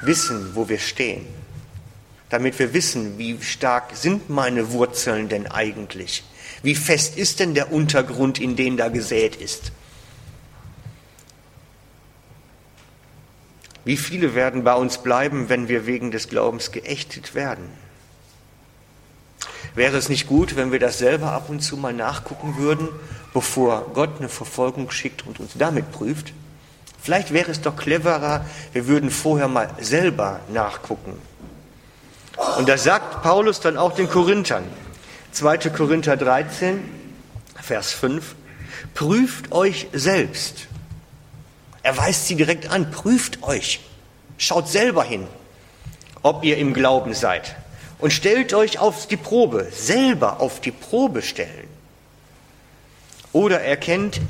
wissen, 0.00 0.56
wo 0.56 0.68
wir 0.68 0.80
stehen, 0.80 1.24
damit 2.30 2.58
wir 2.58 2.74
wissen, 2.74 3.16
wie 3.16 3.40
stark 3.40 3.94
sind 3.94 4.28
meine 4.28 4.72
Wurzeln 4.72 5.28
denn 5.28 5.46
eigentlich, 5.46 6.24
wie 6.64 6.74
fest 6.74 7.16
ist 7.16 7.38
denn 7.38 7.54
der 7.54 7.72
Untergrund, 7.72 8.40
in 8.40 8.56
den 8.56 8.76
da 8.76 8.88
gesät 8.88 9.36
ist. 9.36 9.70
Wie 13.84 13.96
viele 13.96 14.34
werden 14.34 14.62
bei 14.62 14.74
uns 14.74 14.98
bleiben, 14.98 15.48
wenn 15.48 15.68
wir 15.68 15.86
wegen 15.86 16.10
des 16.10 16.28
Glaubens 16.28 16.70
geächtet 16.70 17.34
werden? 17.34 17.64
Wäre 19.74 19.96
es 19.96 20.08
nicht 20.08 20.26
gut, 20.26 20.56
wenn 20.56 20.72
wir 20.72 20.80
das 20.80 20.98
selber 20.98 21.32
ab 21.32 21.48
und 21.48 21.60
zu 21.60 21.76
mal 21.76 21.92
nachgucken 21.92 22.56
würden, 22.58 22.88
bevor 23.32 23.92
Gott 23.94 24.18
eine 24.18 24.28
Verfolgung 24.28 24.90
schickt 24.90 25.26
und 25.26 25.40
uns 25.40 25.52
damit 25.56 25.92
prüft? 25.92 26.32
Vielleicht 27.00 27.32
wäre 27.32 27.50
es 27.50 27.62
doch 27.62 27.76
cleverer, 27.76 28.44
wir 28.72 28.86
würden 28.86 29.10
vorher 29.10 29.48
mal 29.48 29.70
selber 29.80 30.40
nachgucken. 30.52 31.14
Und 32.58 32.68
das 32.68 32.84
sagt 32.84 33.22
Paulus 33.22 33.60
dann 33.60 33.78
auch 33.78 33.94
den 33.94 34.08
Korinthern. 34.08 34.64
2. 35.32 35.70
Korinther 35.70 36.16
13, 36.16 36.80
Vers 37.62 37.92
5. 37.92 38.34
Prüft 38.94 39.52
euch 39.52 39.88
selbst 39.92 40.68
er 41.82 41.96
weist 41.96 42.26
sie 42.26 42.34
direkt 42.36 42.70
an, 42.70 42.90
prüft 42.90 43.42
euch, 43.42 43.80
schaut 44.38 44.68
selber 44.68 45.04
hin, 45.04 45.26
ob 46.22 46.44
ihr 46.44 46.58
im 46.58 46.74
Glauben 46.74 47.14
seid 47.14 47.56
und 47.98 48.12
stellt 48.12 48.54
euch 48.54 48.78
auf 48.78 49.06
die 49.06 49.16
Probe, 49.16 49.68
selber 49.70 50.40
auf 50.40 50.60
die 50.60 50.72
Probe 50.72 51.22
stellen. 51.22 51.68
Oder 53.32 53.60
erkennt 53.60 54.20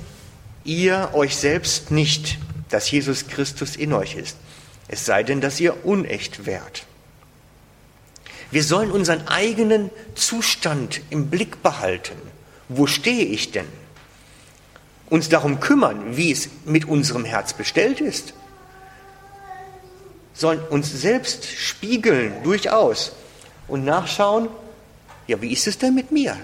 ihr 0.64 1.10
euch 1.14 1.36
selbst 1.36 1.90
nicht, 1.90 2.38
dass 2.68 2.90
Jesus 2.90 3.28
Christus 3.28 3.76
in 3.76 3.92
euch 3.92 4.14
ist, 4.14 4.36
es 4.88 5.06
sei 5.06 5.22
denn, 5.22 5.40
dass 5.40 5.60
ihr 5.60 5.84
unecht 5.84 6.46
wärt. 6.46 6.84
Wir 8.50 8.64
sollen 8.64 8.90
unseren 8.90 9.28
eigenen 9.28 9.90
Zustand 10.14 11.00
im 11.10 11.30
Blick 11.30 11.62
behalten. 11.62 12.16
Wo 12.68 12.86
stehe 12.86 13.24
ich 13.24 13.52
denn? 13.52 13.68
Uns 15.10 15.28
darum 15.28 15.60
kümmern, 15.60 16.16
wie 16.16 16.32
es 16.32 16.48
mit 16.64 16.86
unserem 16.86 17.24
Herz 17.24 17.52
bestellt 17.52 18.00
ist, 18.00 18.32
sollen 20.32 20.60
uns 20.70 20.90
selbst 20.90 21.44
spiegeln, 21.46 22.42
durchaus, 22.42 23.12
und 23.68 23.84
nachschauen, 23.84 24.48
ja, 25.26 25.40
wie 25.42 25.52
ist 25.52 25.66
es 25.66 25.78
denn 25.78 25.94
mit 25.94 26.10
mir, 26.10 26.36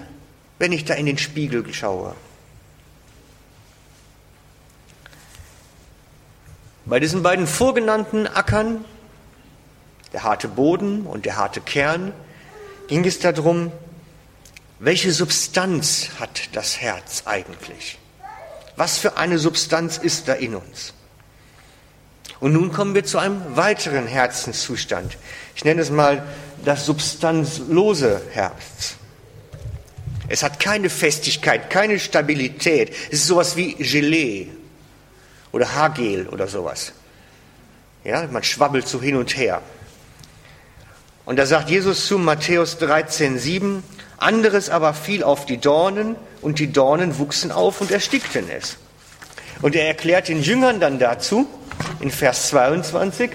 wenn 0.59 0.71
ich 0.71 0.85
da 0.85 0.93
in 0.93 1.07
den 1.07 1.17
Spiegel 1.17 1.73
schaue? 1.73 2.15
Bei 6.85 6.99
diesen 7.01 7.21
beiden 7.21 7.47
vorgenannten 7.47 8.27
Ackern, 8.27 8.85
der 10.13 10.23
harte 10.23 10.47
Boden 10.47 11.05
und 11.05 11.25
der 11.25 11.35
harte 11.35 11.59
Kern, 11.59 12.13
ging 12.87 13.03
es 13.03 13.19
darum, 13.19 13.73
welche 14.79 15.11
Substanz 15.11 16.11
hat 16.19 16.55
das 16.55 16.79
Herz 16.79 17.23
eigentlich? 17.25 17.97
Was 18.77 18.99
für 18.99 19.17
eine 19.17 19.39
Substanz 19.39 19.97
ist 19.97 20.27
da 20.27 20.33
in 20.33 20.55
uns? 20.55 20.93
Und 22.39 22.53
nun 22.53 22.71
kommen 22.71 22.93
wir 22.93 23.03
zu 23.03 23.17
einem 23.17 23.41
weiteren 23.55 24.05
Herzenszustand. 24.05 25.17
Ich 25.55 25.65
nenne 25.65 25.81
es 25.81 25.89
mal 25.89 26.23
das 26.63 26.85
substanzlose 26.85 28.21
Herz. 28.31 28.95
Es 30.29 30.43
hat 30.43 30.59
keine 30.59 30.91
Festigkeit, 30.91 31.71
keine 31.71 31.99
Stabilität. 31.99 32.93
Es 33.07 33.21
ist 33.21 33.27
sowas 33.27 33.55
wie 33.55 33.73
Gelee 33.73 34.49
oder 35.51 35.73
Haargel 35.73 36.27
oder 36.27 36.47
sowas. 36.47 36.93
Ja, 38.03 38.27
man 38.27 38.43
schwabbelt 38.43 38.87
so 38.87 39.01
hin 39.01 39.15
und 39.15 39.35
her. 39.35 39.63
Und 41.25 41.37
da 41.37 41.47
sagt 41.47 41.71
Jesus 41.71 42.05
zu 42.05 42.19
Matthäus 42.19 42.77
13, 42.77 43.39
7, 43.39 43.83
anderes 44.17 44.69
aber 44.69 44.93
fiel 44.93 45.23
auf 45.23 45.47
die 45.47 45.57
Dornen 45.57 46.15
und 46.41 46.59
die 46.59 46.71
Dornen 46.71 47.17
wuchsen 47.17 47.51
auf 47.51 47.81
und 47.81 47.91
erstickten 47.91 48.49
es. 48.49 48.77
Und 49.61 49.75
er 49.75 49.87
erklärt 49.87 50.27
den 50.27 50.41
Jüngern 50.41 50.79
dann 50.79 50.99
dazu, 50.99 51.47
in 51.99 52.11
Vers 52.11 52.49
22, 52.49 53.31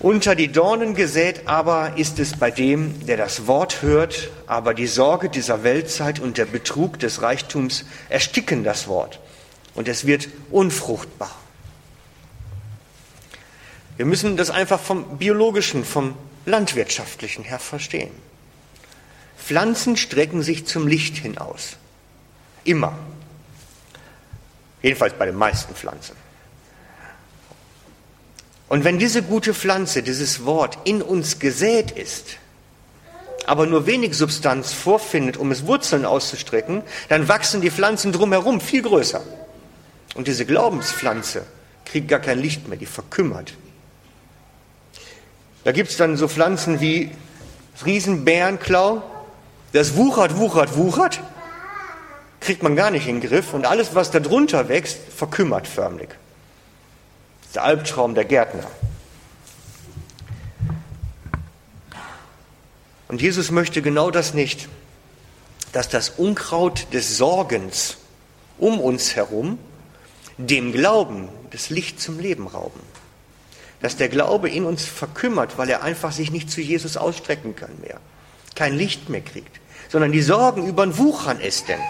unter 0.00 0.36
die 0.36 0.52
Dornen 0.52 0.94
gesät 0.94 1.48
aber 1.48 1.96
ist 1.96 2.20
es 2.20 2.36
bei 2.36 2.52
dem, 2.52 3.04
der 3.06 3.16
das 3.16 3.48
Wort 3.48 3.82
hört, 3.82 4.30
aber 4.46 4.72
die 4.72 4.86
Sorge 4.86 5.28
dieser 5.28 5.64
Weltzeit 5.64 6.20
und 6.20 6.38
der 6.38 6.44
Betrug 6.44 7.00
des 7.00 7.20
Reichtums 7.20 7.84
ersticken 8.08 8.62
das 8.62 8.86
Wort 8.86 9.18
und 9.74 9.88
es 9.88 10.06
wird 10.06 10.28
unfruchtbar. 10.52 11.34
Wir 13.96 14.06
müssen 14.06 14.36
das 14.36 14.50
einfach 14.50 14.78
vom 14.78 15.18
biologischen, 15.18 15.84
vom 15.84 16.14
landwirtschaftlichen 16.46 17.42
her 17.42 17.58
verstehen. 17.58 18.12
Pflanzen 19.48 19.96
strecken 19.96 20.42
sich 20.42 20.66
zum 20.66 20.86
Licht 20.86 21.16
hinaus. 21.16 21.78
Immer. 22.64 22.92
Jedenfalls 24.82 25.14
bei 25.14 25.24
den 25.24 25.36
meisten 25.36 25.74
Pflanzen. 25.74 26.14
Und 28.68 28.84
wenn 28.84 28.98
diese 28.98 29.22
gute 29.22 29.54
Pflanze, 29.54 30.02
dieses 30.02 30.44
Wort 30.44 30.76
in 30.84 31.00
uns 31.00 31.38
gesät 31.38 31.92
ist, 31.92 32.36
aber 33.46 33.64
nur 33.64 33.86
wenig 33.86 34.18
Substanz 34.18 34.74
vorfindet, 34.74 35.38
um 35.38 35.50
es 35.50 35.64
Wurzeln 35.64 36.04
auszustrecken, 36.04 36.82
dann 37.08 37.26
wachsen 37.28 37.62
die 37.62 37.70
Pflanzen 37.70 38.12
drumherum 38.12 38.60
viel 38.60 38.82
größer. 38.82 39.22
Und 40.14 40.28
diese 40.28 40.44
Glaubenspflanze 40.44 41.46
kriegt 41.86 42.08
gar 42.08 42.20
kein 42.20 42.38
Licht 42.38 42.68
mehr, 42.68 42.76
die 42.76 42.84
verkümmert. 42.84 43.54
Da 45.64 45.72
gibt 45.72 45.88
es 45.88 45.96
dann 45.96 46.18
so 46.18 46.28
Pflanzen 46.28 46.82
wie 46.82 47.10
Riesenbärenklau, 47.82 49.02
das 49.72 49.96
wuchert, 49.96 50.36
wuchert, 50.36 50.76
wuchert, 50.76 51.20
kriegt 52.40 52.62
man 52.62 52.76
gar 52.76 52.90
nicht 52.90 53.06
in 53.06 53.20
den 53.20 53.28
Griff 53.28 53.52
und 53.52 53.66
alles, 53.66 53.94
was 53.94 54.10
da 54.10 54.20
drunter 54.20 54.68
wächst, 54.68 54.98
verkümmert 55.14 55.66
förmlich. 55.66 56.08
Das 56.08 57.46
ist 57.48 57.56
der 57.56 57.64
Albtraum 57.64 58.14
der 58.14 58.24
Gärtner. 58.24 58.66
Und 63.08 63.22
Jesus 63.22 63.50
möchte 63.50 63.82
genau 63.82 64.10
das 64.10 64.34
nicht, 64.34 64.68
dass 65.72 65.88
das 65.88 66.10
Unkraut 66.10 66.92
des 66.92 67.16
Sorgens 67.16 67.96
um 68.58 68.80
uns 68.80 69.16
herum 69.16 69.58
dem 70.36 70.72
Glauben 70.72 71.28
das 71.50 71.70
Licht 71.70 72.00
zum 72.00 72.20
Leben 72.20 72.46
rauben. 72.46 72.80
Dass 73.80 73.96
der 73.96 74.08
Glaube 74.08 74.50
in 74.50 74.64
uns 74.64 74.84
verkümmert, 74.84 75.56
weil 75.56 75.70
er 75.70 75.82
einfach 75.82 76.12
sich 76.12 76.30
nicht 76.30 76.50
zu 76.50 76.60
Jesus 76.60 76.96
ausstrecken 76.96 77.56
kann 77.56 77.70
mehr, 77.80 78.00
kein 78.58 78.74
Licht 78.74 79.08
mehr 79.08 79.20
kriegt, 79.20 79.60
sondern 79.88 80.10
die 80.10 80.20
Sorgen 80.20 80.66
über 80.66 80.84
den 80.84 80.98
Wuchern 80.98 81.38
es 81.40 81.64
denn. 81.64 81.80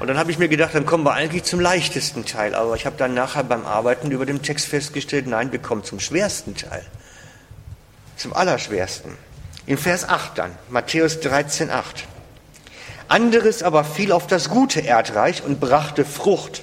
Und 0.00 0.06
dann 0.06 0.16
habe 0.16 0.30
ich 0.30 0.38
mir 0.38 0.48
gedacht, 0.48 0.76
dann 0.76 0.86
kommen 0.86 1.04
wir 1.04 1.14
eigentlich 1.14 1.42
zum 1.42 1.58
leichtesten 1.58 2.24
Teil. 2.24 2.54
Aber 2.54 2.76
ich 2.76 2.86
habe 2.86 2.96
dann 2.96 3.14
nachher 3.14 3.42
beim 3.42 3.66
Arbeiten 3.66 4.12
über 4.12 4.24
dem 4.24 4.42
Text 4.42 4.68
festgestellt, 4.68 5.26
nein, 5.26 5.50
wir 5.50 5.58
kommen 5.58 5.82
zum 5.82 5.98
schwersten 5.98 6.54
Teil. 6.54 6.86
Zum 8.16 8.32
allerschwersten. 8.32 9.16
In 9.66 9.76
Vers 9.76 10.08
8 10.08 10.38
dann, 10.38 10.52
Matthäus 10.70 11.18
13, 11.20 11.70
8. 11.70 12.06
Anderes 13.08 13.64
aber 13.64 13.82
fiel 13.82 14.12
auf 14.12 14.28
das 14.28 14.48
gute 14.48 14.80
Erdreich 14.80 15.42
und 15.42 15.58
brachte 15.58 16.04
Frucht. 16.04 16.62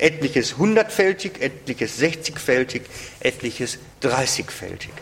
Etliches 0.00 0.56
hundertfältig, 0.56 1.40
etliches 1.40 1.98
sechzigfältig, 1.98 2.82
etliches 3.20 3.78
dreißigfältig. 4.00 4.92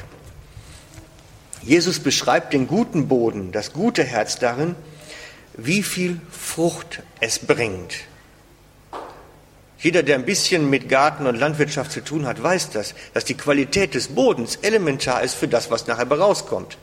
Jesus 1.63 2.01
beschreibt 2.01 2.53
den 2.53 2.67
guten 2.67 3.07
Boden, 3.07 3.53
das 3.53 3.73
gute 3.73 4.03
Herz 4.03 4.39
darin, 4.39 4.75
wie 5.57 5.83
viel 5.83 6.21
Frucht 6.31 7.03
es 7.21 7.39
bringt. 7.39 7.95
Jeder, 9.79 10.03
der 10.03 10.17
ein 10.17 10.25
bisschen 10.25 10.69
mit 10.69 10.89
Garten 10.89 11.27
und 11.27 11.37
Landwirtschaft 11.37 11.93
zu 11.93 12.01
tun 12.01 12.27
hat, 12.27 12.43
weiß 12.43 12.71
das, 12.71 12.95
dass 13.15 13.25
die 13.25 13.37
Qualität 13.37 13.95
des 13.95 14.09
Bodens 14.09 14.57
elementar 14.57 15.23
ist 15.23 15.35
für 15.35 15.47
das, 15.47 15.71
was 15.71 15.87
nachher 15.87 16.11
rauskommt. 16.11 16.77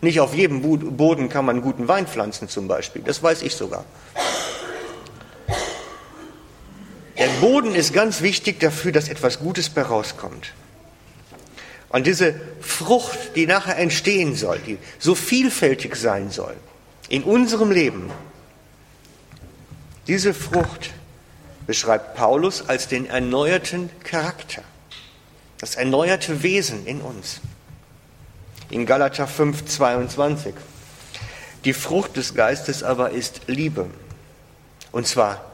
Nicht 0.00 0.18
auf 0.18 0.34
jedem 0.34 0.62
Boden 0.96 1.28
kann 1.28 1.44
man 1.44 1.62
guten 1.62 1.86
Wein 1.86 2.08
pflanzen 2.08 2.48
zum 2.48 2.66
Beispiel, 2.66 3.02
das 3.02 3.22
weiß 3.22 3.42
ich 3.42 3.54
sogar. 3.54 3.84
Der 7.22 7.28
Boden 7.40 7.76
ist 7.76 7.92
ganz 7.92 8.20
wichtig 8.20 8.58
dafür, 8.58 8.90
dass 8.90 9.08
etwas 9.08 9.38
Gutes 9.38 9.70
bei 9.70 9.82
rauskommt. 9.82 10.54
Und 11.88 12.08
diese 12.08 12.34
Frucht, 12.60 13.36
die 13.36 13.46
nachher 13.46 13.78
entstehen 13.78 14.34
soll, 14.34 14.58
die 14.58 14.76
so 14.98 15.14
vielfältig 15.14 15.94
sein 15.94 16.32
soll, 16.32 16.56
in 17.08 17.22
unserem 17.22 17.70
Leben, 17.70 18.10
diese 20.08 20.34
Frucht 20.34 20.90
beschreibt 21.64 22.16
Paulus 22.16 22.68
als 22.68 22.88
den 22.88 23.06
erneuerten 23.06 23.88
Charakter, 24.02 24.64
das 25.58 25.76
erneuerte 25.76 26.42
Wesen 26.42 26.86
in 26.86 27.00
uns. 27.02 27.40
In 28.68 28.84
Galater 28.84 29.28
5, 29.28 29.64
22. 29.66 30.54
Die 31.64 31.72
Frucht 31.72 32.16
des 32.16 32.34
Geistes 32.34 32.82
aber 32.82 33.10
ist 33.10 33.42
Liebe. 33.46 33.86
Und 34.90 35.06
zwar 35.06 35.51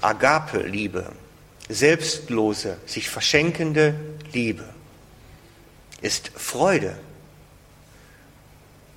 Agape-Liebe, 0.00 1.12
selbstlose, 1.68 2.76
sich 2.86 3.08
verschenkende 3.08 3.94
Liebe. 4.32 4.64
Ist 6.00 6.30
Freude. 6.34 6.96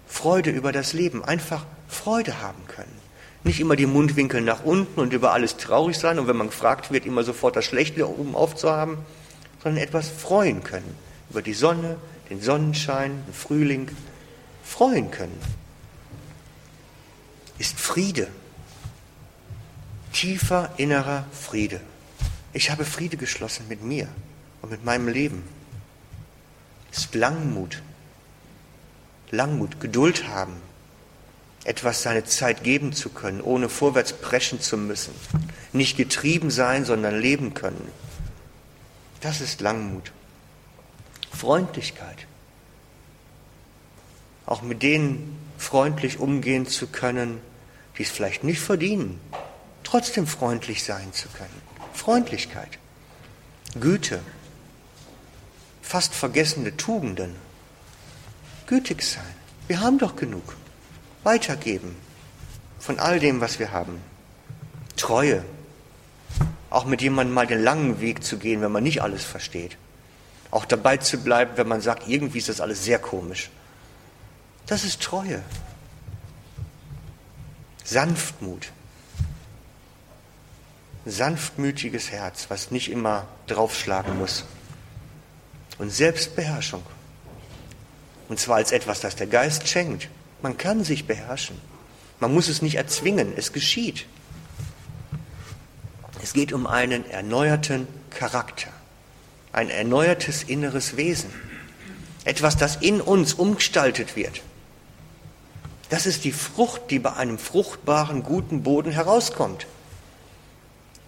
Freude 0.07 0.49
über 0.49 0.71
das 0.71 0.93
Leben, 0.93 1.23
einfach 1.23 1.65
Freude 1.87 2.41
haben 2.41 2.65
können. 2.67 2.99
Nicht 3.43 3.59
immer 3.59 3.75
die 3.75 3.85
Mundwinkel 3.85 4.41
nach 4.41 4.63
unten 4.65 4.99
und 4.99 5.13
über 5.13 5.31
alles 5.31 5.57
traurig 5.57 5.97
sein 5.97 6.19
und 6.19 6.27
wenn 6.27 6.35
man 6.35 6.47
gefragt 6.47 6.91
wird, 6.91 7.05
immer 7.05 7.23
sofort 7.23 7.55
das 7.55 7.65
Schlechte 7.65 8.07
oben 8.09 8.35
aufzuhaben, 8.35 8.97
sondern 9.63 9.81
etwas 9.81 10.09
freuen 10.09 10.63
können. 10.63 10.95
Über 11.29 11.41
die 11.41 11.53
Sonne, 11.53 11.97
den 12.29 12.41
Sonnenschein, 12.41 13.23
den 13.27 13.33
Frühling. 13.33 13.89
Freuen 14.63 15.09
können. 15.09 15.39
Ist 17.57 17.79
Friede. 17.79 18.27
Tiefer 20.13 20.71
innerer 20.77 21.25
Friede. 21.31 21.81
Ich 22.53 22.71
habe 22.71 22.85
Friede 22.85 23.17
geschlossen 23.17 23.67
mit 23.67 23.83
mir 23.83 24.07
und 24.61 24.71
mit 24.71 24.83
meinem 24.83 25.07
Leben. 25.07 25.43
Ist 26.91 27.13
Langmut. 27.13 27.81
Langmut, 29.31 29.79
Geduld 29.79 30.27
haben, 30.27 30.55
etwas 31.63 32.01
seine 32.01 32.25
Zeit 32.25 32.63
geben 32.63 32.93
zu 32.93 33.09
können, 33.09 33.41
ohne 33.41 33.69
vorwärts 33.69 34.13
preschen 34.13 34.59
zu 34.59 34.75
müssen. 34.75 35.13
Nicht 35.71 35.97
getrieben 35.97 36.49
sein, 36.49 36.83
sondern 36.83 37.19
leben 37.19 37.53
können. 37.53 37.91
Das 39.21 39.39
ist 39.39 39.61
Langmut. 39.61 40.11
Freundlichkeit. 41.31 42.25
Auch 44.47 44.63
mit 44.63 44.81
denen 44.81 45.37
freundlich 45.59 46.19
umgehen 46.19 46.65
zu 46.65 46.87
können, 46.87 47.39
die 47.97 48.03
es 48.03 48.09
vielleicht 48.09 48.43
nicht 48.43 48.61
verdienen, 48.61 49.19
trotzdem 49.89 50.27
freundlich 50.27 50.83
sein 50.83 51.11
zu 51.13 51.27
können. 51.29 51.61
Freundlichkeit. 51.93 52.77
Güte. 53.79 54.19
Fast 55.81 56.13
vergessene 56.13 56.77
Tugenden. 56.77 57.35
Gütig 58.67 59.01
sein. 59.01 59.33
Wir 59.67 59.81
haben 59.81 59.97
doch 59.97 60.15
genug 60.15 60.55
weitergeben 61.23 61.95
von 62.79 62.99
all 62.99 63.19
dem, 63.19 63.41
was 63.41 63.57
wir 63.57 63.71
haben. 63.71 63.99
Treue. 64.95 65.43
Auch 66.69 66.85
mit 66.85 67.01
jemandem 67.01 67.33
mal 67.33 67.47
den 67.47 67.63
langen 67.63 67.99
Weg 67.99 68.23
zu 68.23 68.37
gehen, 68.37 68.61
wenn 68.61 68.71
man 68.71 68.83
nicht 68.83 69.01
alles 69.01 69.23
versteht. 69.23 69.77
Auch 70.51 70.65
dabei 70.65 70.97
zu 70.97 71.17
bleiben, 71.17 71.53
wenn 71.55 71.67
man 71.67 71.81
sagt, 71.81 72.07
irgendwie 72.07 72.37
ist 72.37 72.49
das 72.49 72.61
alles 72.61 72.83
sehr 72.83 72.99
komisch. 72.99 73.49
Das 74.67 74.83
ist 74.83 75.01
Treue. 75.01 75.41
Sanftmut. 77.83 78.71
Sanftmütiges 81.11 82.11
Herz, 82.11 82.45
was 82.49 82.71
nicht 82.71 82.91
immer 82.91 83.27
draufschlagen 83.47 84.17
muss. 84.17 84.45
Und 85.77 85.91
Selbstbeherrschung. 85.91 86.83
Und 88.27 88.39
zwar 88.39 88.57
als 88.57 88.71
etwas, 88.71 88.99
das 88.99 89.15
der 89.15 89.27
Geist 89.27 89.67
schenkt. 89.67 90.09
Man 90.41 90.57
kann 90.57 90.83
sich 90.83 91.07
beherrschen. 91.07 91.59
Man 92.19 92.33
muss 92.33 92.47
es 92.47 92.61
nicht 92.61 92.75
erzwingen. 92.75 93.33
Es 93.35 93.53
geschieht. 93.53 94.05
Es 96.21 96.33
geht 96.33 96.51
um 96.51 96.67
einen 96.67 97.09
erneuerten 97.09 97.87
Charakter, 98.09 98.69
ein 99.53 99.69
erneuertes 99.69 100.43
inneres 100.43 100.97
Wesen. 100.97 101.29
Etwas, 102.25 102.57
das 102.57 102.75
in 102.75 102.99
uns 102.99 103.33
umgestaltet 103.33 104.15
wird. 104.15 104.41
Das 105.89 106.05
ist 106.05 106.25
die 106.25 106.33
Frucht, 106.33 106.91
die 106.91 106.99
bei 106.99 107.13
einem 107.13 107.39
fruchtbaren, 107.39 108.21
guten 108.21 108.63
Boden 108.63 108.91
herauskommt. 108.91 109.65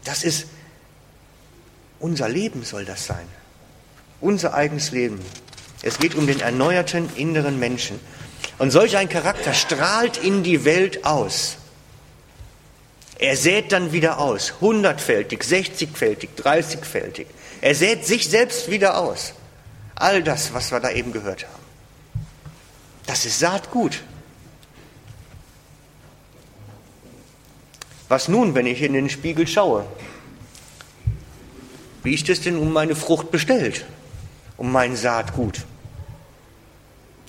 Das 0.04 0.24
ist 0.24 0.48
unser 2.00 2.28
Leben 2.28 2.64
soll 2.64 2.84
das 2.84 3.06
sein. 3.06 3.28
Unser 4.20 4.54
eigenes 4.56 4.92
Leben. 4.92 5.20
Es 5.84 6.00
geht 6.00 6.16
um 6.16 6.28
den 6.28 6.40
erneuerten 6.40 7.10
inneren 7.16 7.60
Menschen. 7.60 8.00
Und 8.58 8.72
solch 8.72 8.98
ein 8.98 9.10
Charakter 9.10 9.54
strahlt 9.54 10.18
in 10.18 10.44
die 10.44 10.66
Welt 10.66 11.06
aus. 11.06 11.58
Er 13.20 13.38
sät 13.38 13.72
dann 13.72 13.92
wieder 13.92 14.18
aus, 14.18 14.54
hundertfältig, 14.62 15.44
sechzigfältig, 15.44 16.32
dreißigfältig. 16.36 17.28
Er 17.62 17.76
sät 17.76 18.06
sich 18.06 18.28
selbst 18.28 18.70
wieder 18.70 18.98
aus. 18.98 19.34
All 19.94 20.24
das, 20.24 20.54
was 20.54 20.72
wir 20.72 20.80
da 20.80 20.90
eben 20.90 21.12
gehört 21.12 21.44
haben. 21.44 21.64
Das 23.06 23.26
ist 23.26 23.40
Saatgut. 23.40 24.02
Was 28.12 28.28
nun, 28.28 28.56
wenn 28.56 28.66
ich 28.66 28.82
in 28.82 28.92
den 28.92 29.10
Spiegel 29.10 29.48
schaue? 29.48 29.86
Wie 32.04 32.14
ist 32.14 32.28
es 32.28 32.42
denn 32.42 32.58
um 32.58 32.74
meine 32.74 32.94
Frucht 32.94 33.32
bestellt? 33.32 33.86
Um 34.58 34.70
mein 34.70 34.98
Saatgut? 34.98 35.62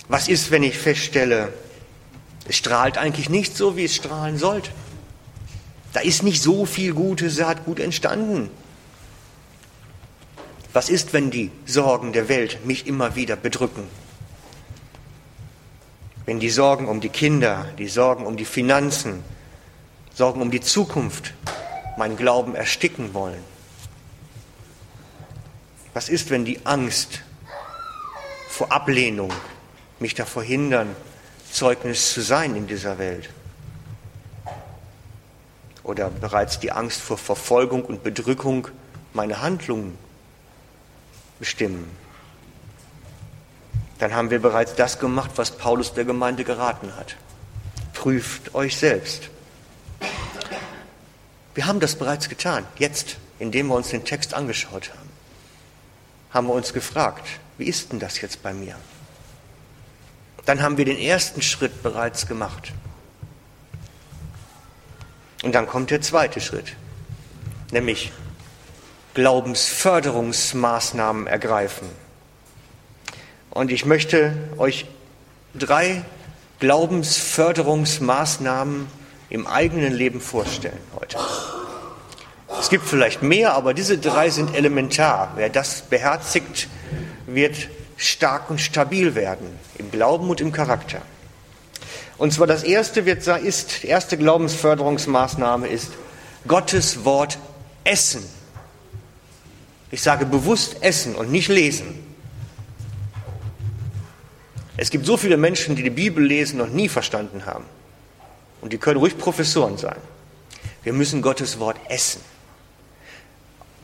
Was 0.08 0.26
ist, 0.26 0.50
wenn 0.50 0.64
ich 0.64 0.76
feststelle, 0.76 1.52
Es 2.48 2.56
strahlt 2.56 2.98
eigentlich 2.98 3.30
nicht 3.30 3.56
so, 3.56 3.76
wie 3.76 3.84
es 3.84 3.94
strahlen 3.94 4.38
sollte. 4.38 4.72
Da 5.92 6.00
ist 6.00 6.24
nicht 6.24 6.42
so 6.42 6.66
viel 6.66 6.94
gute 6.94 7.30
Saatgut 7.30 7.78
entstanden. 7.78 8.50
Was 10.72 10.90
ist, 10.90 11.12
wenn 11.12 11.30
die 11.30 11.52
Sorgen 11.64 12.12
der 12.12 12.28
Welt 12.28 12.66
mich 12.66 12.88
immer 12.88 13.14
wieder 13.14 13.36
bedrücken? 13.36 13.84
Wenn 16.26 16.40
die 16.40 16.50
Sorgen 16.50 16.88
um 16.88 17.00
die 17.00 17.08
Kinder, 17.08 17.68
die 17.78 17.86
Sorgen 17.86 18.26
um 18.26 18.36
die 18.36 18.44
Finanzen, 18.44 19.22
Sorgen 20.14 20.42
um 20.42 20.50
die 20.50 20.60
Zukunft 20.60 21.32
meinen 21.96 22.16
Glauben 22.16 22.54
ersticken 22.54 23.14
wollen? 23.14 23.42
Was 25.94 26.08
ist, 26.08 26.30
wenn 26.30 26.44
die 26.44 26.64
Angst 26.64 27.22
vor 28.48 28.72
Ablehnung 28.72 29.32
mich 29.98 30.14
davor 30.14 30.42
hindern, 30.42 30.94
Zeugnis 31.50 32.12
zu 32.12 32.20
sein 32.20 32.56
in 32.56 32.66
dieser 32.66 32.98
Welt? 32.98 33.30
Oder 35.82 36.10
bereits 36.10 36.60
die 36.60 36.72
Angst 36.72 37.00
vor 37.00 37.18
Verfolgung 37.18 37.84
und 37.84 38.02
Bedrückung 38.02 38.68
meine 39.12 39.42
Handlungen 39.42 39.98
bestimmen? 41.38 41.90
Dann 43.98 44.14
haben 44.14 44.30
wir 44.30 44.40
bereits 44.40 44.74
das 44.74 44.98
gemacht, 44.98 45.32
was 45.36 45.52
Paulus 45.52 45.94
der 45.94 46.04
Gemeinde 46.04 46.44
geraten 46.44 46.96
hat. 46.96 47.16
Prüft 47.94 48.54
euch 48.54 48.76
selbst. 48.76 49.31
Wir 51.54 51.66
haben 51.66 51.80
das 51.80 51.96
bereits 51.96 52.28
getan, 52.28 52.66
jetzt, 52.78 53.16
indem 53.38 53.68
wir 53.68 53.74
uns 53.74 53.88
den 53.88 54.04
Text 54.04 54.34
angeschaut 54.34 54.90
haben. 54.90 55.10
Haben 56.30 56.46
wir 56.46 56.54
uns 56.54 56.72
gefragt, 56.72 57.26
wie 57.58 57.66
ist 57.66 57.92
denn 57.92 57.98
das 57.98 58.20
jetzt 58.20 58.42
bei 58.42 58.54
mir? 58.54 58.76
Dann 60.46 60.62
haben 60.62 60.78
wir 60.78 60.84
den 60.84 60.98
ersten 60.98 61.42
Schritt 61.42 61.82
bereits 61.82 62.26
gemacht. 62.26 62.72
Und 65.42 65.54
dann 65.54 65.66
kommt 65.66 65.90
der 65.90 66.00
zweite 66.00 66.40
Schritt, 66.40 66.76
nämlich 67.70 68.12
Glaubensförderungsmaßnahmen 69.14 71.26
ergreifen. 71.26 71.88
Und 73.50 73.70
ich 73.70 73.84
möchte 73.84 74.34
euch 74.56 74.86
drei 75.54 76.02
Glaubensförderungsmaßnahmen 76.60 78.86
im 79.28 79.46
eigenen 79.46 79.92
Leben 79.92 80.20
vorstellen 80.20 80.80
heute. 80.94 81.18
Es 82.72 82.80
gibt 82.80 82.88
vielleicht 82.88 83.22
mehr, 83.22 83.52
aber 83.52 83.74
diese 83.74 83.98
drei 83.98 84.30
sind 84.30 84.54
elementar. 84.54 85.34
Wer 85.36 85.50
das 85.50 85.82
beherzigt, 85.82 86.68
wird 87.26 87.68
stark 87.98 88.48
und 88.48 88.62
stabil 88.62 89.14
werden 89.14 89.46
im 89.76 89.90
Glauben 89.90 90.30
und 90.30 90.40
im 90.40 90.52
Charakter. 90.52 91.02
Und 92.16 92.32
zwar 92.32 92.46
das 92.46 92.62
erste 92.62 93.04
wird, 93.04 93.26
ist, 93.26 93.82
die 93.82 93.88
erste 93.88 94.16
Glaubensförderungsmaßnahme 94.16 95.68
ist 95.68 95.90
Gottes 96.48 97.04
Wort 97.04 97.38
essen. 97.84 98.24
Ich 99.90 100.00
sage 100.00 100.24
bewusst 100.24 100.76
essen 100.80 101.14
und 101.14 101.30
nicht 101.30 101.48
lesen. 101.48 102.02
Es 104.78 104.88
gibt 104.88 105.04
so 105.04 105.18
viele 105.18 105.36
Menschen, 105.36 105.76
die 105.76 105.82
die 105.82 105.90
Bibel 105.90 106.24
lesen 106.24 106.58
und 106.62 106.74
nie 106.74 106.88
verstanden 106.88 107.44
haben. 107.44 107.64
Und 108.62 108.72
die 108.72 108.78
können 108.78 108.98
ruhig 108.98 109.18
Professoren 109.18 109.76
sein. 109.76 109.98
Wir 110.84 110.94
müssen 110.94 111.20
Gottes 111.20 111.58
Wort 111.58 111.76
essen. 111.90 112.22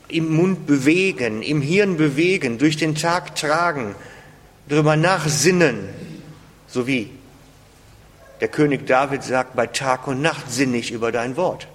Im 0.09 0.35
Mund 0.35 0.67
bewegen, 0.67 1.41
im 1.41 1.61
Hirn 1.61 1.97
bewegen, 1.97 2.57
durch 2.57 2.77
den 2.77 2.95
Tag 2.95 3.35
tragen, 3.35 3.95
darüber 4.67 4.95
nachsinnen, 4.95 5.87
so 6.67 6.87
wie 6.87 7.11
der 8.41 8.47
König 8.47 8.87
David 8.87 9.23
sagt, 9.23 9.55
bei 9.55 9.67
Tag 9.67 10.07
und 10.07 10.21
Nacht 10.21 10.51
sinne 10.51 10.77
ich 10.77 10.91
über 10.91 11.11
dein 11.11 11.35
Wort. 11.37 11.67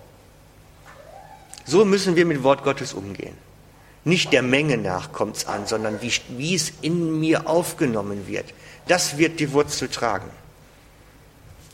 So 1.67 1.85
müssen 1.85 2.17
wir 2.17 2.27
mit 2.27 2.43
Wort 2.43 2.63
Gottes 2.63 2.93
umgehen. 2.93 3.37
Nicht 4.05 4.33
der 4.33 4.43
Menge 4.43 4.77
nach 4.77 5.13
kommt 5.13 5.39
es 5.39 5.47
an, 5.47 5.67
sondern 5.67 6.03
wie, 6.03 6.13
wie 6.37 6.55
es 6.55 6.73
in 6.83 7.21
mir 7.21 7.49
aufgenommen 7.49 8.27
wird. 8.27 8.47
Das 8.87 9.17
wird 9.17 9.41
die 9.41 9.53
Wurzel 9.53 9.89
tragen. 9.89 10.29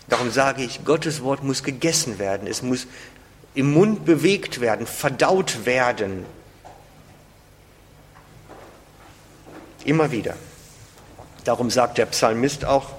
Darum 0.08 0.30
sage 0.30 0.62
ich, 0.62 0.84
Gottes 0.84 1.22
Wort 1.22 1.42
muss 1.42 1.62
gegessen 1.62 2.18
werden, 2.18 2.48
es 2.48 2.62
muss 2.62 2.86
im 3.54 3.72
Mund 3.72 4.04
bewegt 4.04 4.60
werden, 4.60 4.86
verdaut 4.86 5.66
werden. 5.66 6.24
Immer 9.84 10.10
wieder. 10.10 10.36
Darum 11.44 11.70
sagt 11.70 11.98
der 11.98 12.06
Psalmist 12.06 12.64
auch, 12.64 12.90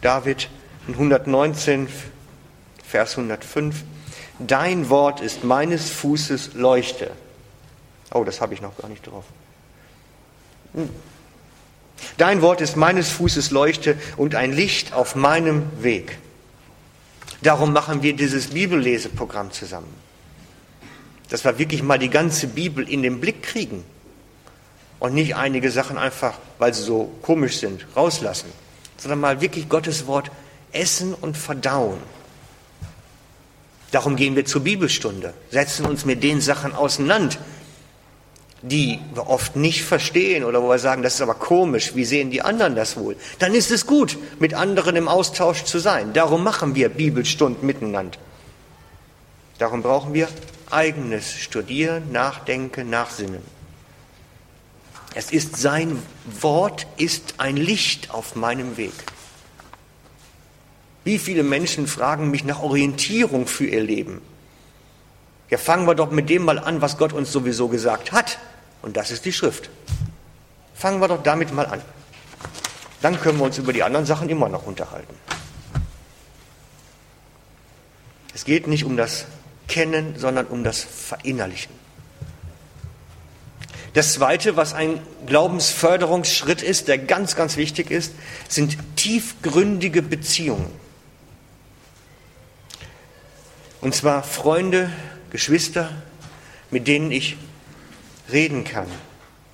David 0.00 0.48
in 0.86 0.94
119, 0.94 1.88
Vers 2.84 3.16
105, 3.16 3.84
Dein 4.38 4.88
Wort 4.88 5.20
ist 5.20 5.44
meines 5.44 5.90
Fußes 5.90 6.54
Leuchte. 6.54 7.10
Oh, 8.12 8.24
das 8.24 8.40
habe 8.40 8.54
ich 8.54 8.60
noch 8.60 8.76
gar 8.76 8.88
nicht 8.88 9.06
drauf. 9.06 9.24
Hm. 10.74 10.88
Dein 12.18 12.42
Wort 12.42 12.60
ist 12.60 12.76
meines 12.76 13.10
Fußes 13.10 13.50
Leuchte 13.50 13.96
und 14.16 14.34
ein 14.34 14.52
Licht 14.52 14.92
auf 14.92 15.14
meinem 15.14 15.62
Weg. 15.82 16.18
Darum 17.42 17.72
machen 17.72 18.02
wir 18.02 18.14
dieses 18.14 18.48
Bibelleseprogramm 18.48 19.52
zusammen. 19.52 19.92
Dass 21.28 21.44
wir 21.44 21.58
wirklich 21.58 21.82
mal 21.82 21.98
die 21.98 22.10
ganze 22.10 22.48
Bibel 22.48 22.88
in 22.88 23.02
den 23.02 23.20
Blick 23.20 23.42
kriegen 23.42 23.84
und 25.02 25.14
nicht 25.14 25.34
einige 25.34 25.72
Sachen 25.72 25.98
einfach, 25.98 26.34
weil 26.60 26.72
sie 26.72 26.82
so 26.84 27.10
komisch 27.22 27.58
sind, 27.58 27.84
rauslassen, 27.96 28.52
sondern 28.96 29.18
mal 29.18 29.40
wirklich 29.40 29.68
Gottes 29.68 30.06
Wort 30.06 30.30
essen 30.70 31.12
und 31.12 31.36
verdauen. 31.36 31.98
Darum 33.90 34.14
gehen 34.14 34.36
wir 34.36 34.44
zur 34.44 34.60
Bibelstunde, 34.60 35.34
setzen 35.50 35.86
uns 35.86 36.04
mit 36.04 36.22
den 36.22 36.40
Sachen 36.40 36.72
auseinander, 36.72 37.34
die 38.62 39.00
wir 39.12 39.26
oft 39.26 39.56
nicht 39.56 39.82
verstehen 39.82 40.44
oder 40.44 40.62
wo 40.62 40.68
wir 40.68 40.78
sagen, 40.78 41.02
das 41.02 41.16
ist 41.16 41.20
aber 41.20 41.34
komisch, 41.34 41.96
wie 41.96 42.04
sehen 42.04 42.30
die 42.30 42.42
anderen 42.42 42.76
das 42.76 42.96
wohl? 42.96 43.16
Dann 43.40 43.56
ist 43.56 43.72
es 43.72 43.88
gut, 43.88 44.16
mit 44.38 44.54
anderen 44.54 44.94
im 44.94 45.08
Austausch 45.08 45.64
zu 45.64 45.80
sein. 45.80 46.12
Darum 46.12 46.44
machen 46.44 46.76
wir 46.76 46.88
Bibelstunden 46.88 47.66
miteinander. 47.66 48.18
Darum 49.58 49.82
brauchen 49.82 50.14
wir 50.14 50.28
eigenes 50.70 51.32
Studieren, 51.32 52.12
Nachdenken, 52.12 52.88
Nachsinnen. 52.88 53.61
Es 55.14 55.30
ist 55.30 55.56
sein 55.56 56.02
Wort, 56.40 56.86
ist 56.96 57.34
ein 57.38 57.56
Licht 57.56 58.10
auf 58.10 58.34
meinem 58.34 58.76
Weg. 58.76 58.92
Wie 61.04 61.18
viele 61.18 61.42
Menschen 61.42 61.86
fragen 61.86 62.30
mich 62.30 62.44
nach 62.44 62.62
Orientierung 62.62 63.46
für 63.46 63.66
ihr 63.66 63.82
Leben? 63.82 64.22
Ja, 65.50 65.58
fangen 65.58 65.86
wir 65.86 65.94
doch 65.94 66.10
mit 66.10 66.30
dem 66.30 66.44
mal 66.44 66.58
an, 66.58 66.80
was 66.80 66.96
Gott 66.96 67.12
uns 67.12 67.30
sowieso 67.30 67.68
gesagt 67.68 68.12
hat. 68.12 68.38
Und 68.80 68.96
das 68.96 69.10
ist 69.10 69.24
die 69.24 69.32
Schrift. 69.32 69.68
Fangen 70.74 71.00
wir 71.00 71.08
doch 71.08 71.22
damit 71.22 71.52
mal 71.52 71.66
an. 71.66 71.82
Dann 73.02 73.20
können 73.20 73.38
wir 73.38 73.44
uns 73.44 73.58
über 73.58 73.72
die 73.72 73.82
anderen 73.82 74.06
Sachen 74.06 74.28
immer 74.28 74.48
noch 74.48 74.64
unterhalten. 74.64 75.14
Es 78.34 78.44
geht 78.44 78.66
nicht 78.66 78.84
um 78.84 78.96
das 78.96 79.26
Kennen, 79.68 80.14
sondern 80.16 80.46
um 80.46 80.64
das 80.64 80.82
Verinnerlichen. 80.82 81.81
Das 83.94 84.14
Zweite, 84.14 84.56
was 84.56 84.72
ein 84.72 85.00
Glaubensförderungsschritt 85.26 86.62
ist, 86.62 86.88
der 86.88 86.96
ganz, 86.98 87.36
ganz 87.36 87.56
wichtig 87.56 87.90
ist, 87.90 88.12
sind 88.48 88.78
tiefgründige 88.96 90.00
Beziehungen. 90.00 90.70
Und 93.82 93.94
zwar 93.94 94.22
Freunde, 94.22 94.90
Geschwister, 95.30 95.90
mit 96.70 96.86
denen 96.86 97.10
ich 97.10 97.36
reden 98.30 98.64
kann 98.64 98.86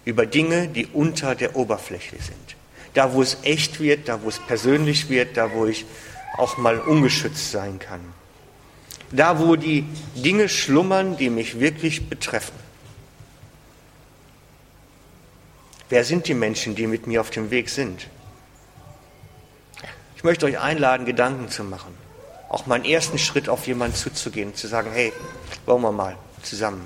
über 0.05 0.24
Dinge, 0.24 0.68
die 0.68 0.87
unter 0.87 1.35
der 1.35 1.57
Oberfläche 1.57 2.16
sind. 2.16 2.57
Da, 2.94 3.12
wo 3.12 3.22
es 3.22 3.38
echt 3.42 3.81
wird, 3.81 4.09
da, 4.09 4.22
wo 4.22 4.29
es 4.29 4.38
persönlich 4.38 5.09
wird, 5.09 5.37
da, 5.37 5.53
wo 5.53 5.66
ich 5.66 5.85
auch 6.37 6.57
mal 6.59 6.79
ungeschützt 6.79 7.51
sein 7.51 7.79
kann. 7.79 8.01
Da, 9.11 9.38
wo 9.40 9.57
die 9.57 9.85
Dinge 10.14 10.48
schlummern, 10.48 11.16
die 11.16 11.31
mich 11.31 11.59
wirklich 11.59 12.09
betreffen. 12.09 12.67
Wer 15.88 16.05
sind 16.05 16.29
die 16.29 16.35
Menschen, 16.35 16.74
die 16.74 16.87
mit 16.87 17.07
mir 17.07 17.20
auf 17.20 17.31
dem 17.31 17.51
Weg 17.51 17.70
sind? 17.70 18.09
Ich 20.16 20.24
möchte 20.24 20.46
euch 20.46 20.59
einladen, 20.59 21.07
Gedanken 21.07 21.48
zu 21.48 21.64
machen. 21.64 21.94
Auch 22.48 22.66
meinen 22.66 22.85
ersten 22.85 23.18
Schritt 23.18 23.48
auf 23.48 23.66
jemanden 23.66 23.96
zuzugehen, 23.96 24.55
zu 24.55 24.66
sagen, 24.66 24.90
hey, 24.92 25.12
wollen 25.66 25.83
wir 25.83 25.92
mal 25.92 26.16
zusammen 26.42 26.83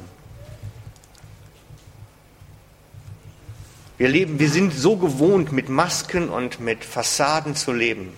Wir 4.02 4.08
leben, 4.08 4.40
wir 4.40 4.50
sind 4.50 4.72
so 4.72 4.96
gewohnt, 4.96 5.52
mit 5.52 5.68
Masken 5.68 6.28
und 6.28 6.58
mit 6.58 6.84
Fassaden 6.84 7.54
zu 7.54 7.72
leben 7.72 8.12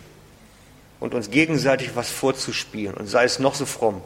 und 0.98 1.12
uns 1.12 1.30
gegenseitig 1.30 1.94
was 1.94 2.08
vorzuspielen 2.08 2.94
und 2.94 3.06
sei 3.06 3.24
es 3.24 3.38
noch 3.38 3.54
so 3.54 3.66
fromm. 3.66 4.00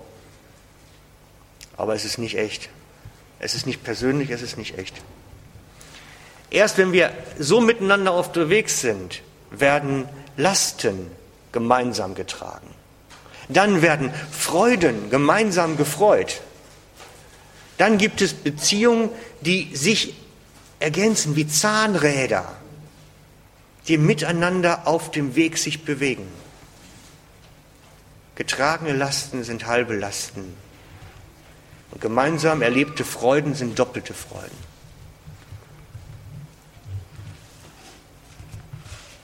Aber 1.77 1.95
es 1.95 2.05
ist 2.05 2.19
nicht 2.19 2.37
echt. 2.37 2.69
Es 3.39 3.55
ist 3.55 3.65
nicht 3.65 3.85
persönlich, 3.85 4.31
es 4.31 4.43
ist 4.43 4.59
nicht 4.59 4.77
echt. 4.77 5.01
Erst 6.51 6.79
wenn 6.79 6.93
wir 6.93 7.13
so 7.39 7.61
miteinander 7.61 8.15
unterwegs 8.15 8.81
sind, 8.81 9.23
werden 9.51 10.09
Lasten 10.37 11.11
gemeinsam 11.53 12.15
getragen. 12.15 12.69
Dann 13.49 13.83
werden 13.83 14.13
Freuden 14.31 15.11
gemeinsam 15.11 15.77
gefreut. 15.77 16.41
Dann 17.79 17.99
gibt 17.99 18.21
es 18.21 18.35
Beziehungen, 18.35 19.11
die 19.41 19.75
sich 19.75 20.15
ergänzen 20.81 21.37
wie 21.37 21.47
Zahnräder, 21.47 22.47
die 23.89 23.99
miteinander 23.99 24.87
auf 24.87 25.11
dem 25.11 25.35
Weg 25.35 25.59
sich 25.59 25.85
bewegen. 25.85 26.27
Getragene 28.35 28.93
Lasten 28.93 29.43
sind 29.45 29.67
halbe 29.67 29.97
Lasten. 29.97 30.55
Und 31.91 32.01
gemeinsam 32.01 32.63
erlebte 32.63 33.05
Freuden 33.05 33.55
sind 33.55 33.79
doppelte 33.79 34.15
Freuden. 34.15 34.78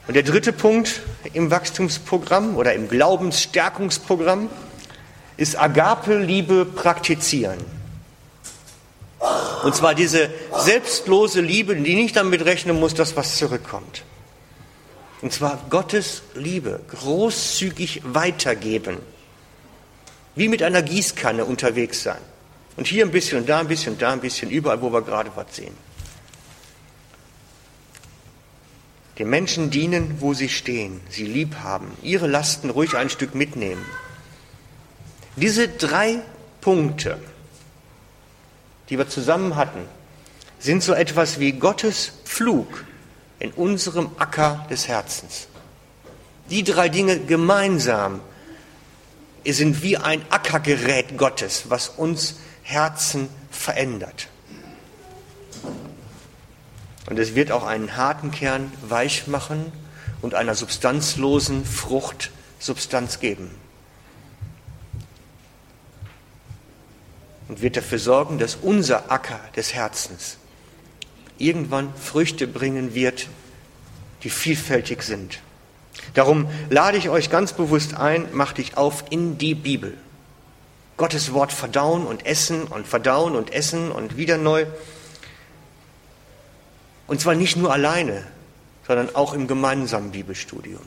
Und 0.06 0.14
der 0.14 0.22
dritte 0.22 0.52
Punkt 0.52 1.00
im 1.32 1.50
Wachstumsprogramm 1.50 2.56
oder 2.56 2.74
im 2.74 2.88
Glaubensstärkungsprogramm 2.88 4.50
ist 5.36 5.58
Agape-Liebe 5.58 6.66
praktizieren. 6.66 7.58
Und 9.62 9.74
zwar 9.74 9.94
diese 9.94 10.28
selbstlose 10.58 11.40
Liebe, 11.40 11.74
die 11.74 11.94
nicht 11.94 12.16
damit 12.16 12.44
rechnen 12.44 12.78
muss, 12.78 12.92
dass 12.92 13.16
was 13.16 13.36
zurückkommt. 13.38 14.02
Und 15.22 15.32
zwar 15.32 15.58
Gottes 15.70 16.22
Liebe 16.34 16.80
großzügig 16.90 18.02
weitergeben. 18.04 18.98
Wie 20.34 20.48
mit 20.48 20.62
einer 20.62 20.82
Gießkanne 20.82 21.46
unterwegs 21.46 22.02
sein. 22.02 22.20
Und 22.76 22.86
hier 22.86 23.06
ein 23.06 23.10
bisschen 23.10 23.38
und 23.38 23.48
da 23.48 23.60
ein 23.60 23.68
bisschen 23.68 23.94
und 23.94 24.02
da 24.02 24.12
ein 24.12 24.20
bisschen, 24.20 24.50
überall, 24.50 24.82
wo 24.82 24.92
wir 24.92 25.00
gerade 25.00 25.30
was 25.34 25.56
sehen. 25.56 25.74
Den 29.18 29.31
Menschen 29.31 29.70
dienen, 29.70 30.16
wo 30.20 30.35
sie 30.35 30.48
stehen, 30.48 31.00
sie 31.09 31.27
lieb 31.27 31.57
haben, 31.62 31.96
ihre 32.03 32.27
Lasten 32.27 32.70
ruhig 32.70 32.96
ein 32.96 33.11
Stück 33.11 33.35
mitnehmen. 33.35 33.85
Diese 35.37 35.68
drei 35.68 36.20
Punkte, 36.61 37.18
die 38.88 38.98
wir 38.98 39.09
zusammen 39.09 39.57
hatten, 39.57 39.83
sind 40.59 40.83
so 40.83 40.94
etwas 40.94 41.38
wie 41.38 41.53
Gottes 41.53 42.12
Pflug 42.24 42.85
in 43.38 43.53
unserem 43.53 44.11
Acker 44.18 44.66
des 44.70 44.88
Herzens. 44.88 45.48
Die 46.50 46.64
drei 46.64 46.88
Dinge 46.88 47.20
gemeinsam 47.20 48.20
sind 49.46 49.83
wie 49.83 49.96
ein 49.96 50.22
Ackergerät 50.31 51.16
Gottes, 51.18 51.64
was 51.68 51.88
uns 51.88 52.37
Herzen 52.62 53.29
verändert. 53.50 54.29
Und 57.06 57.18
es 57.18 57.34
wird 57.34 57.52
auch 57.52 57.64
einen 57.64 57.96
harten 57.96 58.30
Kern 58.30 58.72
weich 58.86 59.26
machen 59.26 59.72
und 60.22 60.34
einer 60.34 60.54
substanzlosen 60.54 61.64
Frucht 61.64 62.30
Substanz 62.58 63.20
geben. 63.20 63.50
Und 67.48 67.60
wird 67.60 67.76
dafür 67.76 67.98
sorgen, 67.98 68.38
dass 68.38 68.56
unser 68.56 69.12
Acker 69.12 69.40
des 69.54 69.74
Herzens 69.74 70.38
irgendwann 71.36 71.92
Früchte 71.94 72.46
bringen 72.46 72.94
wird, 72.94 73.28
die 74.22 74.30
vielfältig 74.30 75.02
sind. 75.02 75.40
Darum 76.14 76.48
lade 76.70 76.96
ich 76.96 77.10
euch 77.10 77.30
ganz 77.30 77.52
bewusst 77.52 77.94
ein, 77.94 78.26
mach 78.32 78.52
dich 78.52 78.76
auf 78.76 79.04
in 79.10 79.36
die 79.36 79.54
Bibel. 79.54 79.96
Gottes 80.96 81.32
Wort 81.32 81.52
verdauen 81.52 82.06
und 82.06 82.24
essen 82.24 82.64
und 82.64 82.86
verdauen 82.86 83.36
und 83.36 83.52
essen 83.52 83.90
und 83.90 84.16
wieder 84.16 84.38
neu. 84.38 84.64
Und 87.06 87.20
zwar 87.20 87.34
nicht 87.34 87.56
nur 87.56 87.72
alleine, 87.72 88.24
sondern 88.86 89.14
auch 89.14 89.34
im 89.34 89.46
gemeinsamen 89.46 90.10
Bibelstudium. 90.10 90.82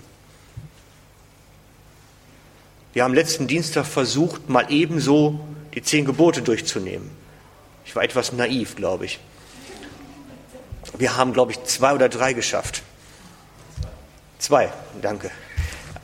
Wir 2.93 3.03
haben 3.03 3.13
letzten 3.13 3.47
Dienstag 3.47 3.85
versucht, 3.85 4.49
mal 4.49 4.65
ebenso 4.69 5.39
die 5.73 5.83
zehn 5.83 6.05
Gebote 6.05 6.41
durchzunehmen. 6.41 7.09
Ich 7.85 7.95
war 7.95 8.03
etwas 8.03 8.33
naiv, 8.33 8.75
glaube 8.75 9.05
ich. 9.05 9.19
Wir 10.97 11.15
haben, 11.15 11.33
glaube 11.33 11.51
ich, 11.51 11.63
zwei 11.65 11.93
oder 11.93 12.09
drei 12.09 12.33
geschafft. 12.33 12.81
Zwei, 14.39 14.71
danke. 15.01 15.29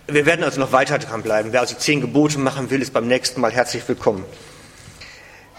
Wir 0.07 0.25
werden 0.25 0.43
also 0.43 0.59
noch 0.59 0.71
weiter 0.71 0.99
dranbleiben. 0.99 1.53
Wer 1.53 1.61
also 1.61 1.75
zehn 1.75 2.01
Gebote 2.01 2.37
machen 2.37 2.69
will, 2.69 2.81
ist 2.81 2.93
beim 2.93 3.07
nächsten 3.07 3.41
Mal 3.41 3.51
herzlich 3.51 3.87
willkommen. 3.87 4.25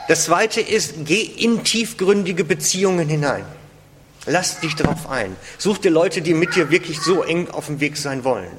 Das 0.06 0.24
zweite 0.24 0.60
ist, 0.60 0.94
geh 1.04 1.22
in 1.22 1.64
tiefgründige 1.64 2.44
Beziehungen 2.44 3.08
hinein. 3.08 3.44
Lass 4.26 4.60
dich 4.60 4.74
darauf 4.74 5.08
ein. 5.08 5.36
Such 5.58 5.78
dir 5.78 5.90
Leute, 5.90 6.22
die 6.22 6.34
mit 6.34 6.56
dir 6.56 6.70
wirklich 6.70 7.00
so 7.00 7.22
eng 7.22 7.50
auf 7.50 7.66
dem 7.66 7.80
Weg 7.80 7.96
sein 7.96 8.24
wollen. 8.24 8.50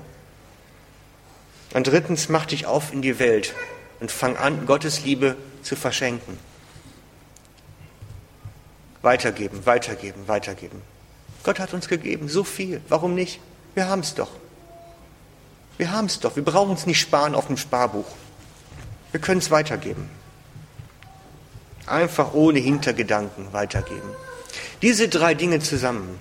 Und 1.73 1.87
drittens, 1.87 2.29
mach 2.29 2.45
dich 2.45 2.65
auf 2.65 2.93
in 2.93 3.01
die 3.01 3.19
Welt 3.19 3.53
und 3.99 4.11
fang 4.11 4.37
an, 4.37 4.65
Gottes 4.65 5.03
Liebe 5.03 5.35
zu 5.63 5.75
verschenken. 5.75 6.37
Weitergeben, 9.01 9.65
weitergeben, 9.65 10.27
weitergeben. 10.27 10.81
Gott 11.43 11.59
hat 11.59 11.73
uns 11.73 11.87
gegeben, 11.87 12.29
so 12.29 12.43
viel. 12.43 12.81
Warum 12.87 13.13
nicht? 13.13 13.39
Wir 13.73 13.87
haben 13.87 14.01
es 14.01 14.15
doch. 14.15 14.31
Wir 15.77 15.91
haben 15.91 16.05
es 16.05 16.19
doch. 16.19 16.35
Wir 16.35 16.45
brauchen 16.45 16.73
es 16.73 16.85
nicht 16.85 16.99
sparen 16.99 17.35
auf 17.35 17.47
dem 17.47 17.57
Sparbuch. 17.57 18.07
Wir 19.11 19.19
können 19.19 19.39
es 19.39 19.51
weitergeben. 19.51 20.09
Einfach 21.85 22.33
ohne 22.33 22.59
Hintergedanken 22.59 23.51
weitergeben. 23.53 24.09
Diese 24.81 25.07
drei 25.07 25.33
Dinge 25.33 25.59
zusammen 25.59 26.19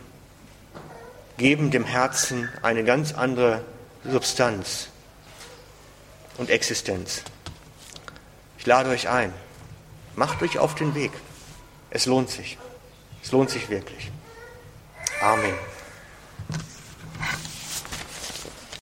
geben 1.36 1.70
dem 1.70 1.84
Herzen 1.84 2.48
eine 2.62 2.84
ganz 2.84 3.12
andere 3.12 3.64
Substanz 4.04 4.88
und 6.38 6.50
Existenz. 6.50 7.22
Ich 8.58 8.66
lade 8.66 8.90
euch 8.90 9.08
ein, 9.08 9.32
macht 10.14 10.42
euch 10.42 10.58
auf 10.58 10.74
den 10.74 10.94
Weg. 10.94 11.12
Es 11.90 12.06
lohnt 12.06 12.30
sich. 12.30 12.58
Es 13.22 13.32
lohnt 13.32 13.50
sich 13.50 13.68
wirklich. 13.68 14.10
Amen. 15.20 15.54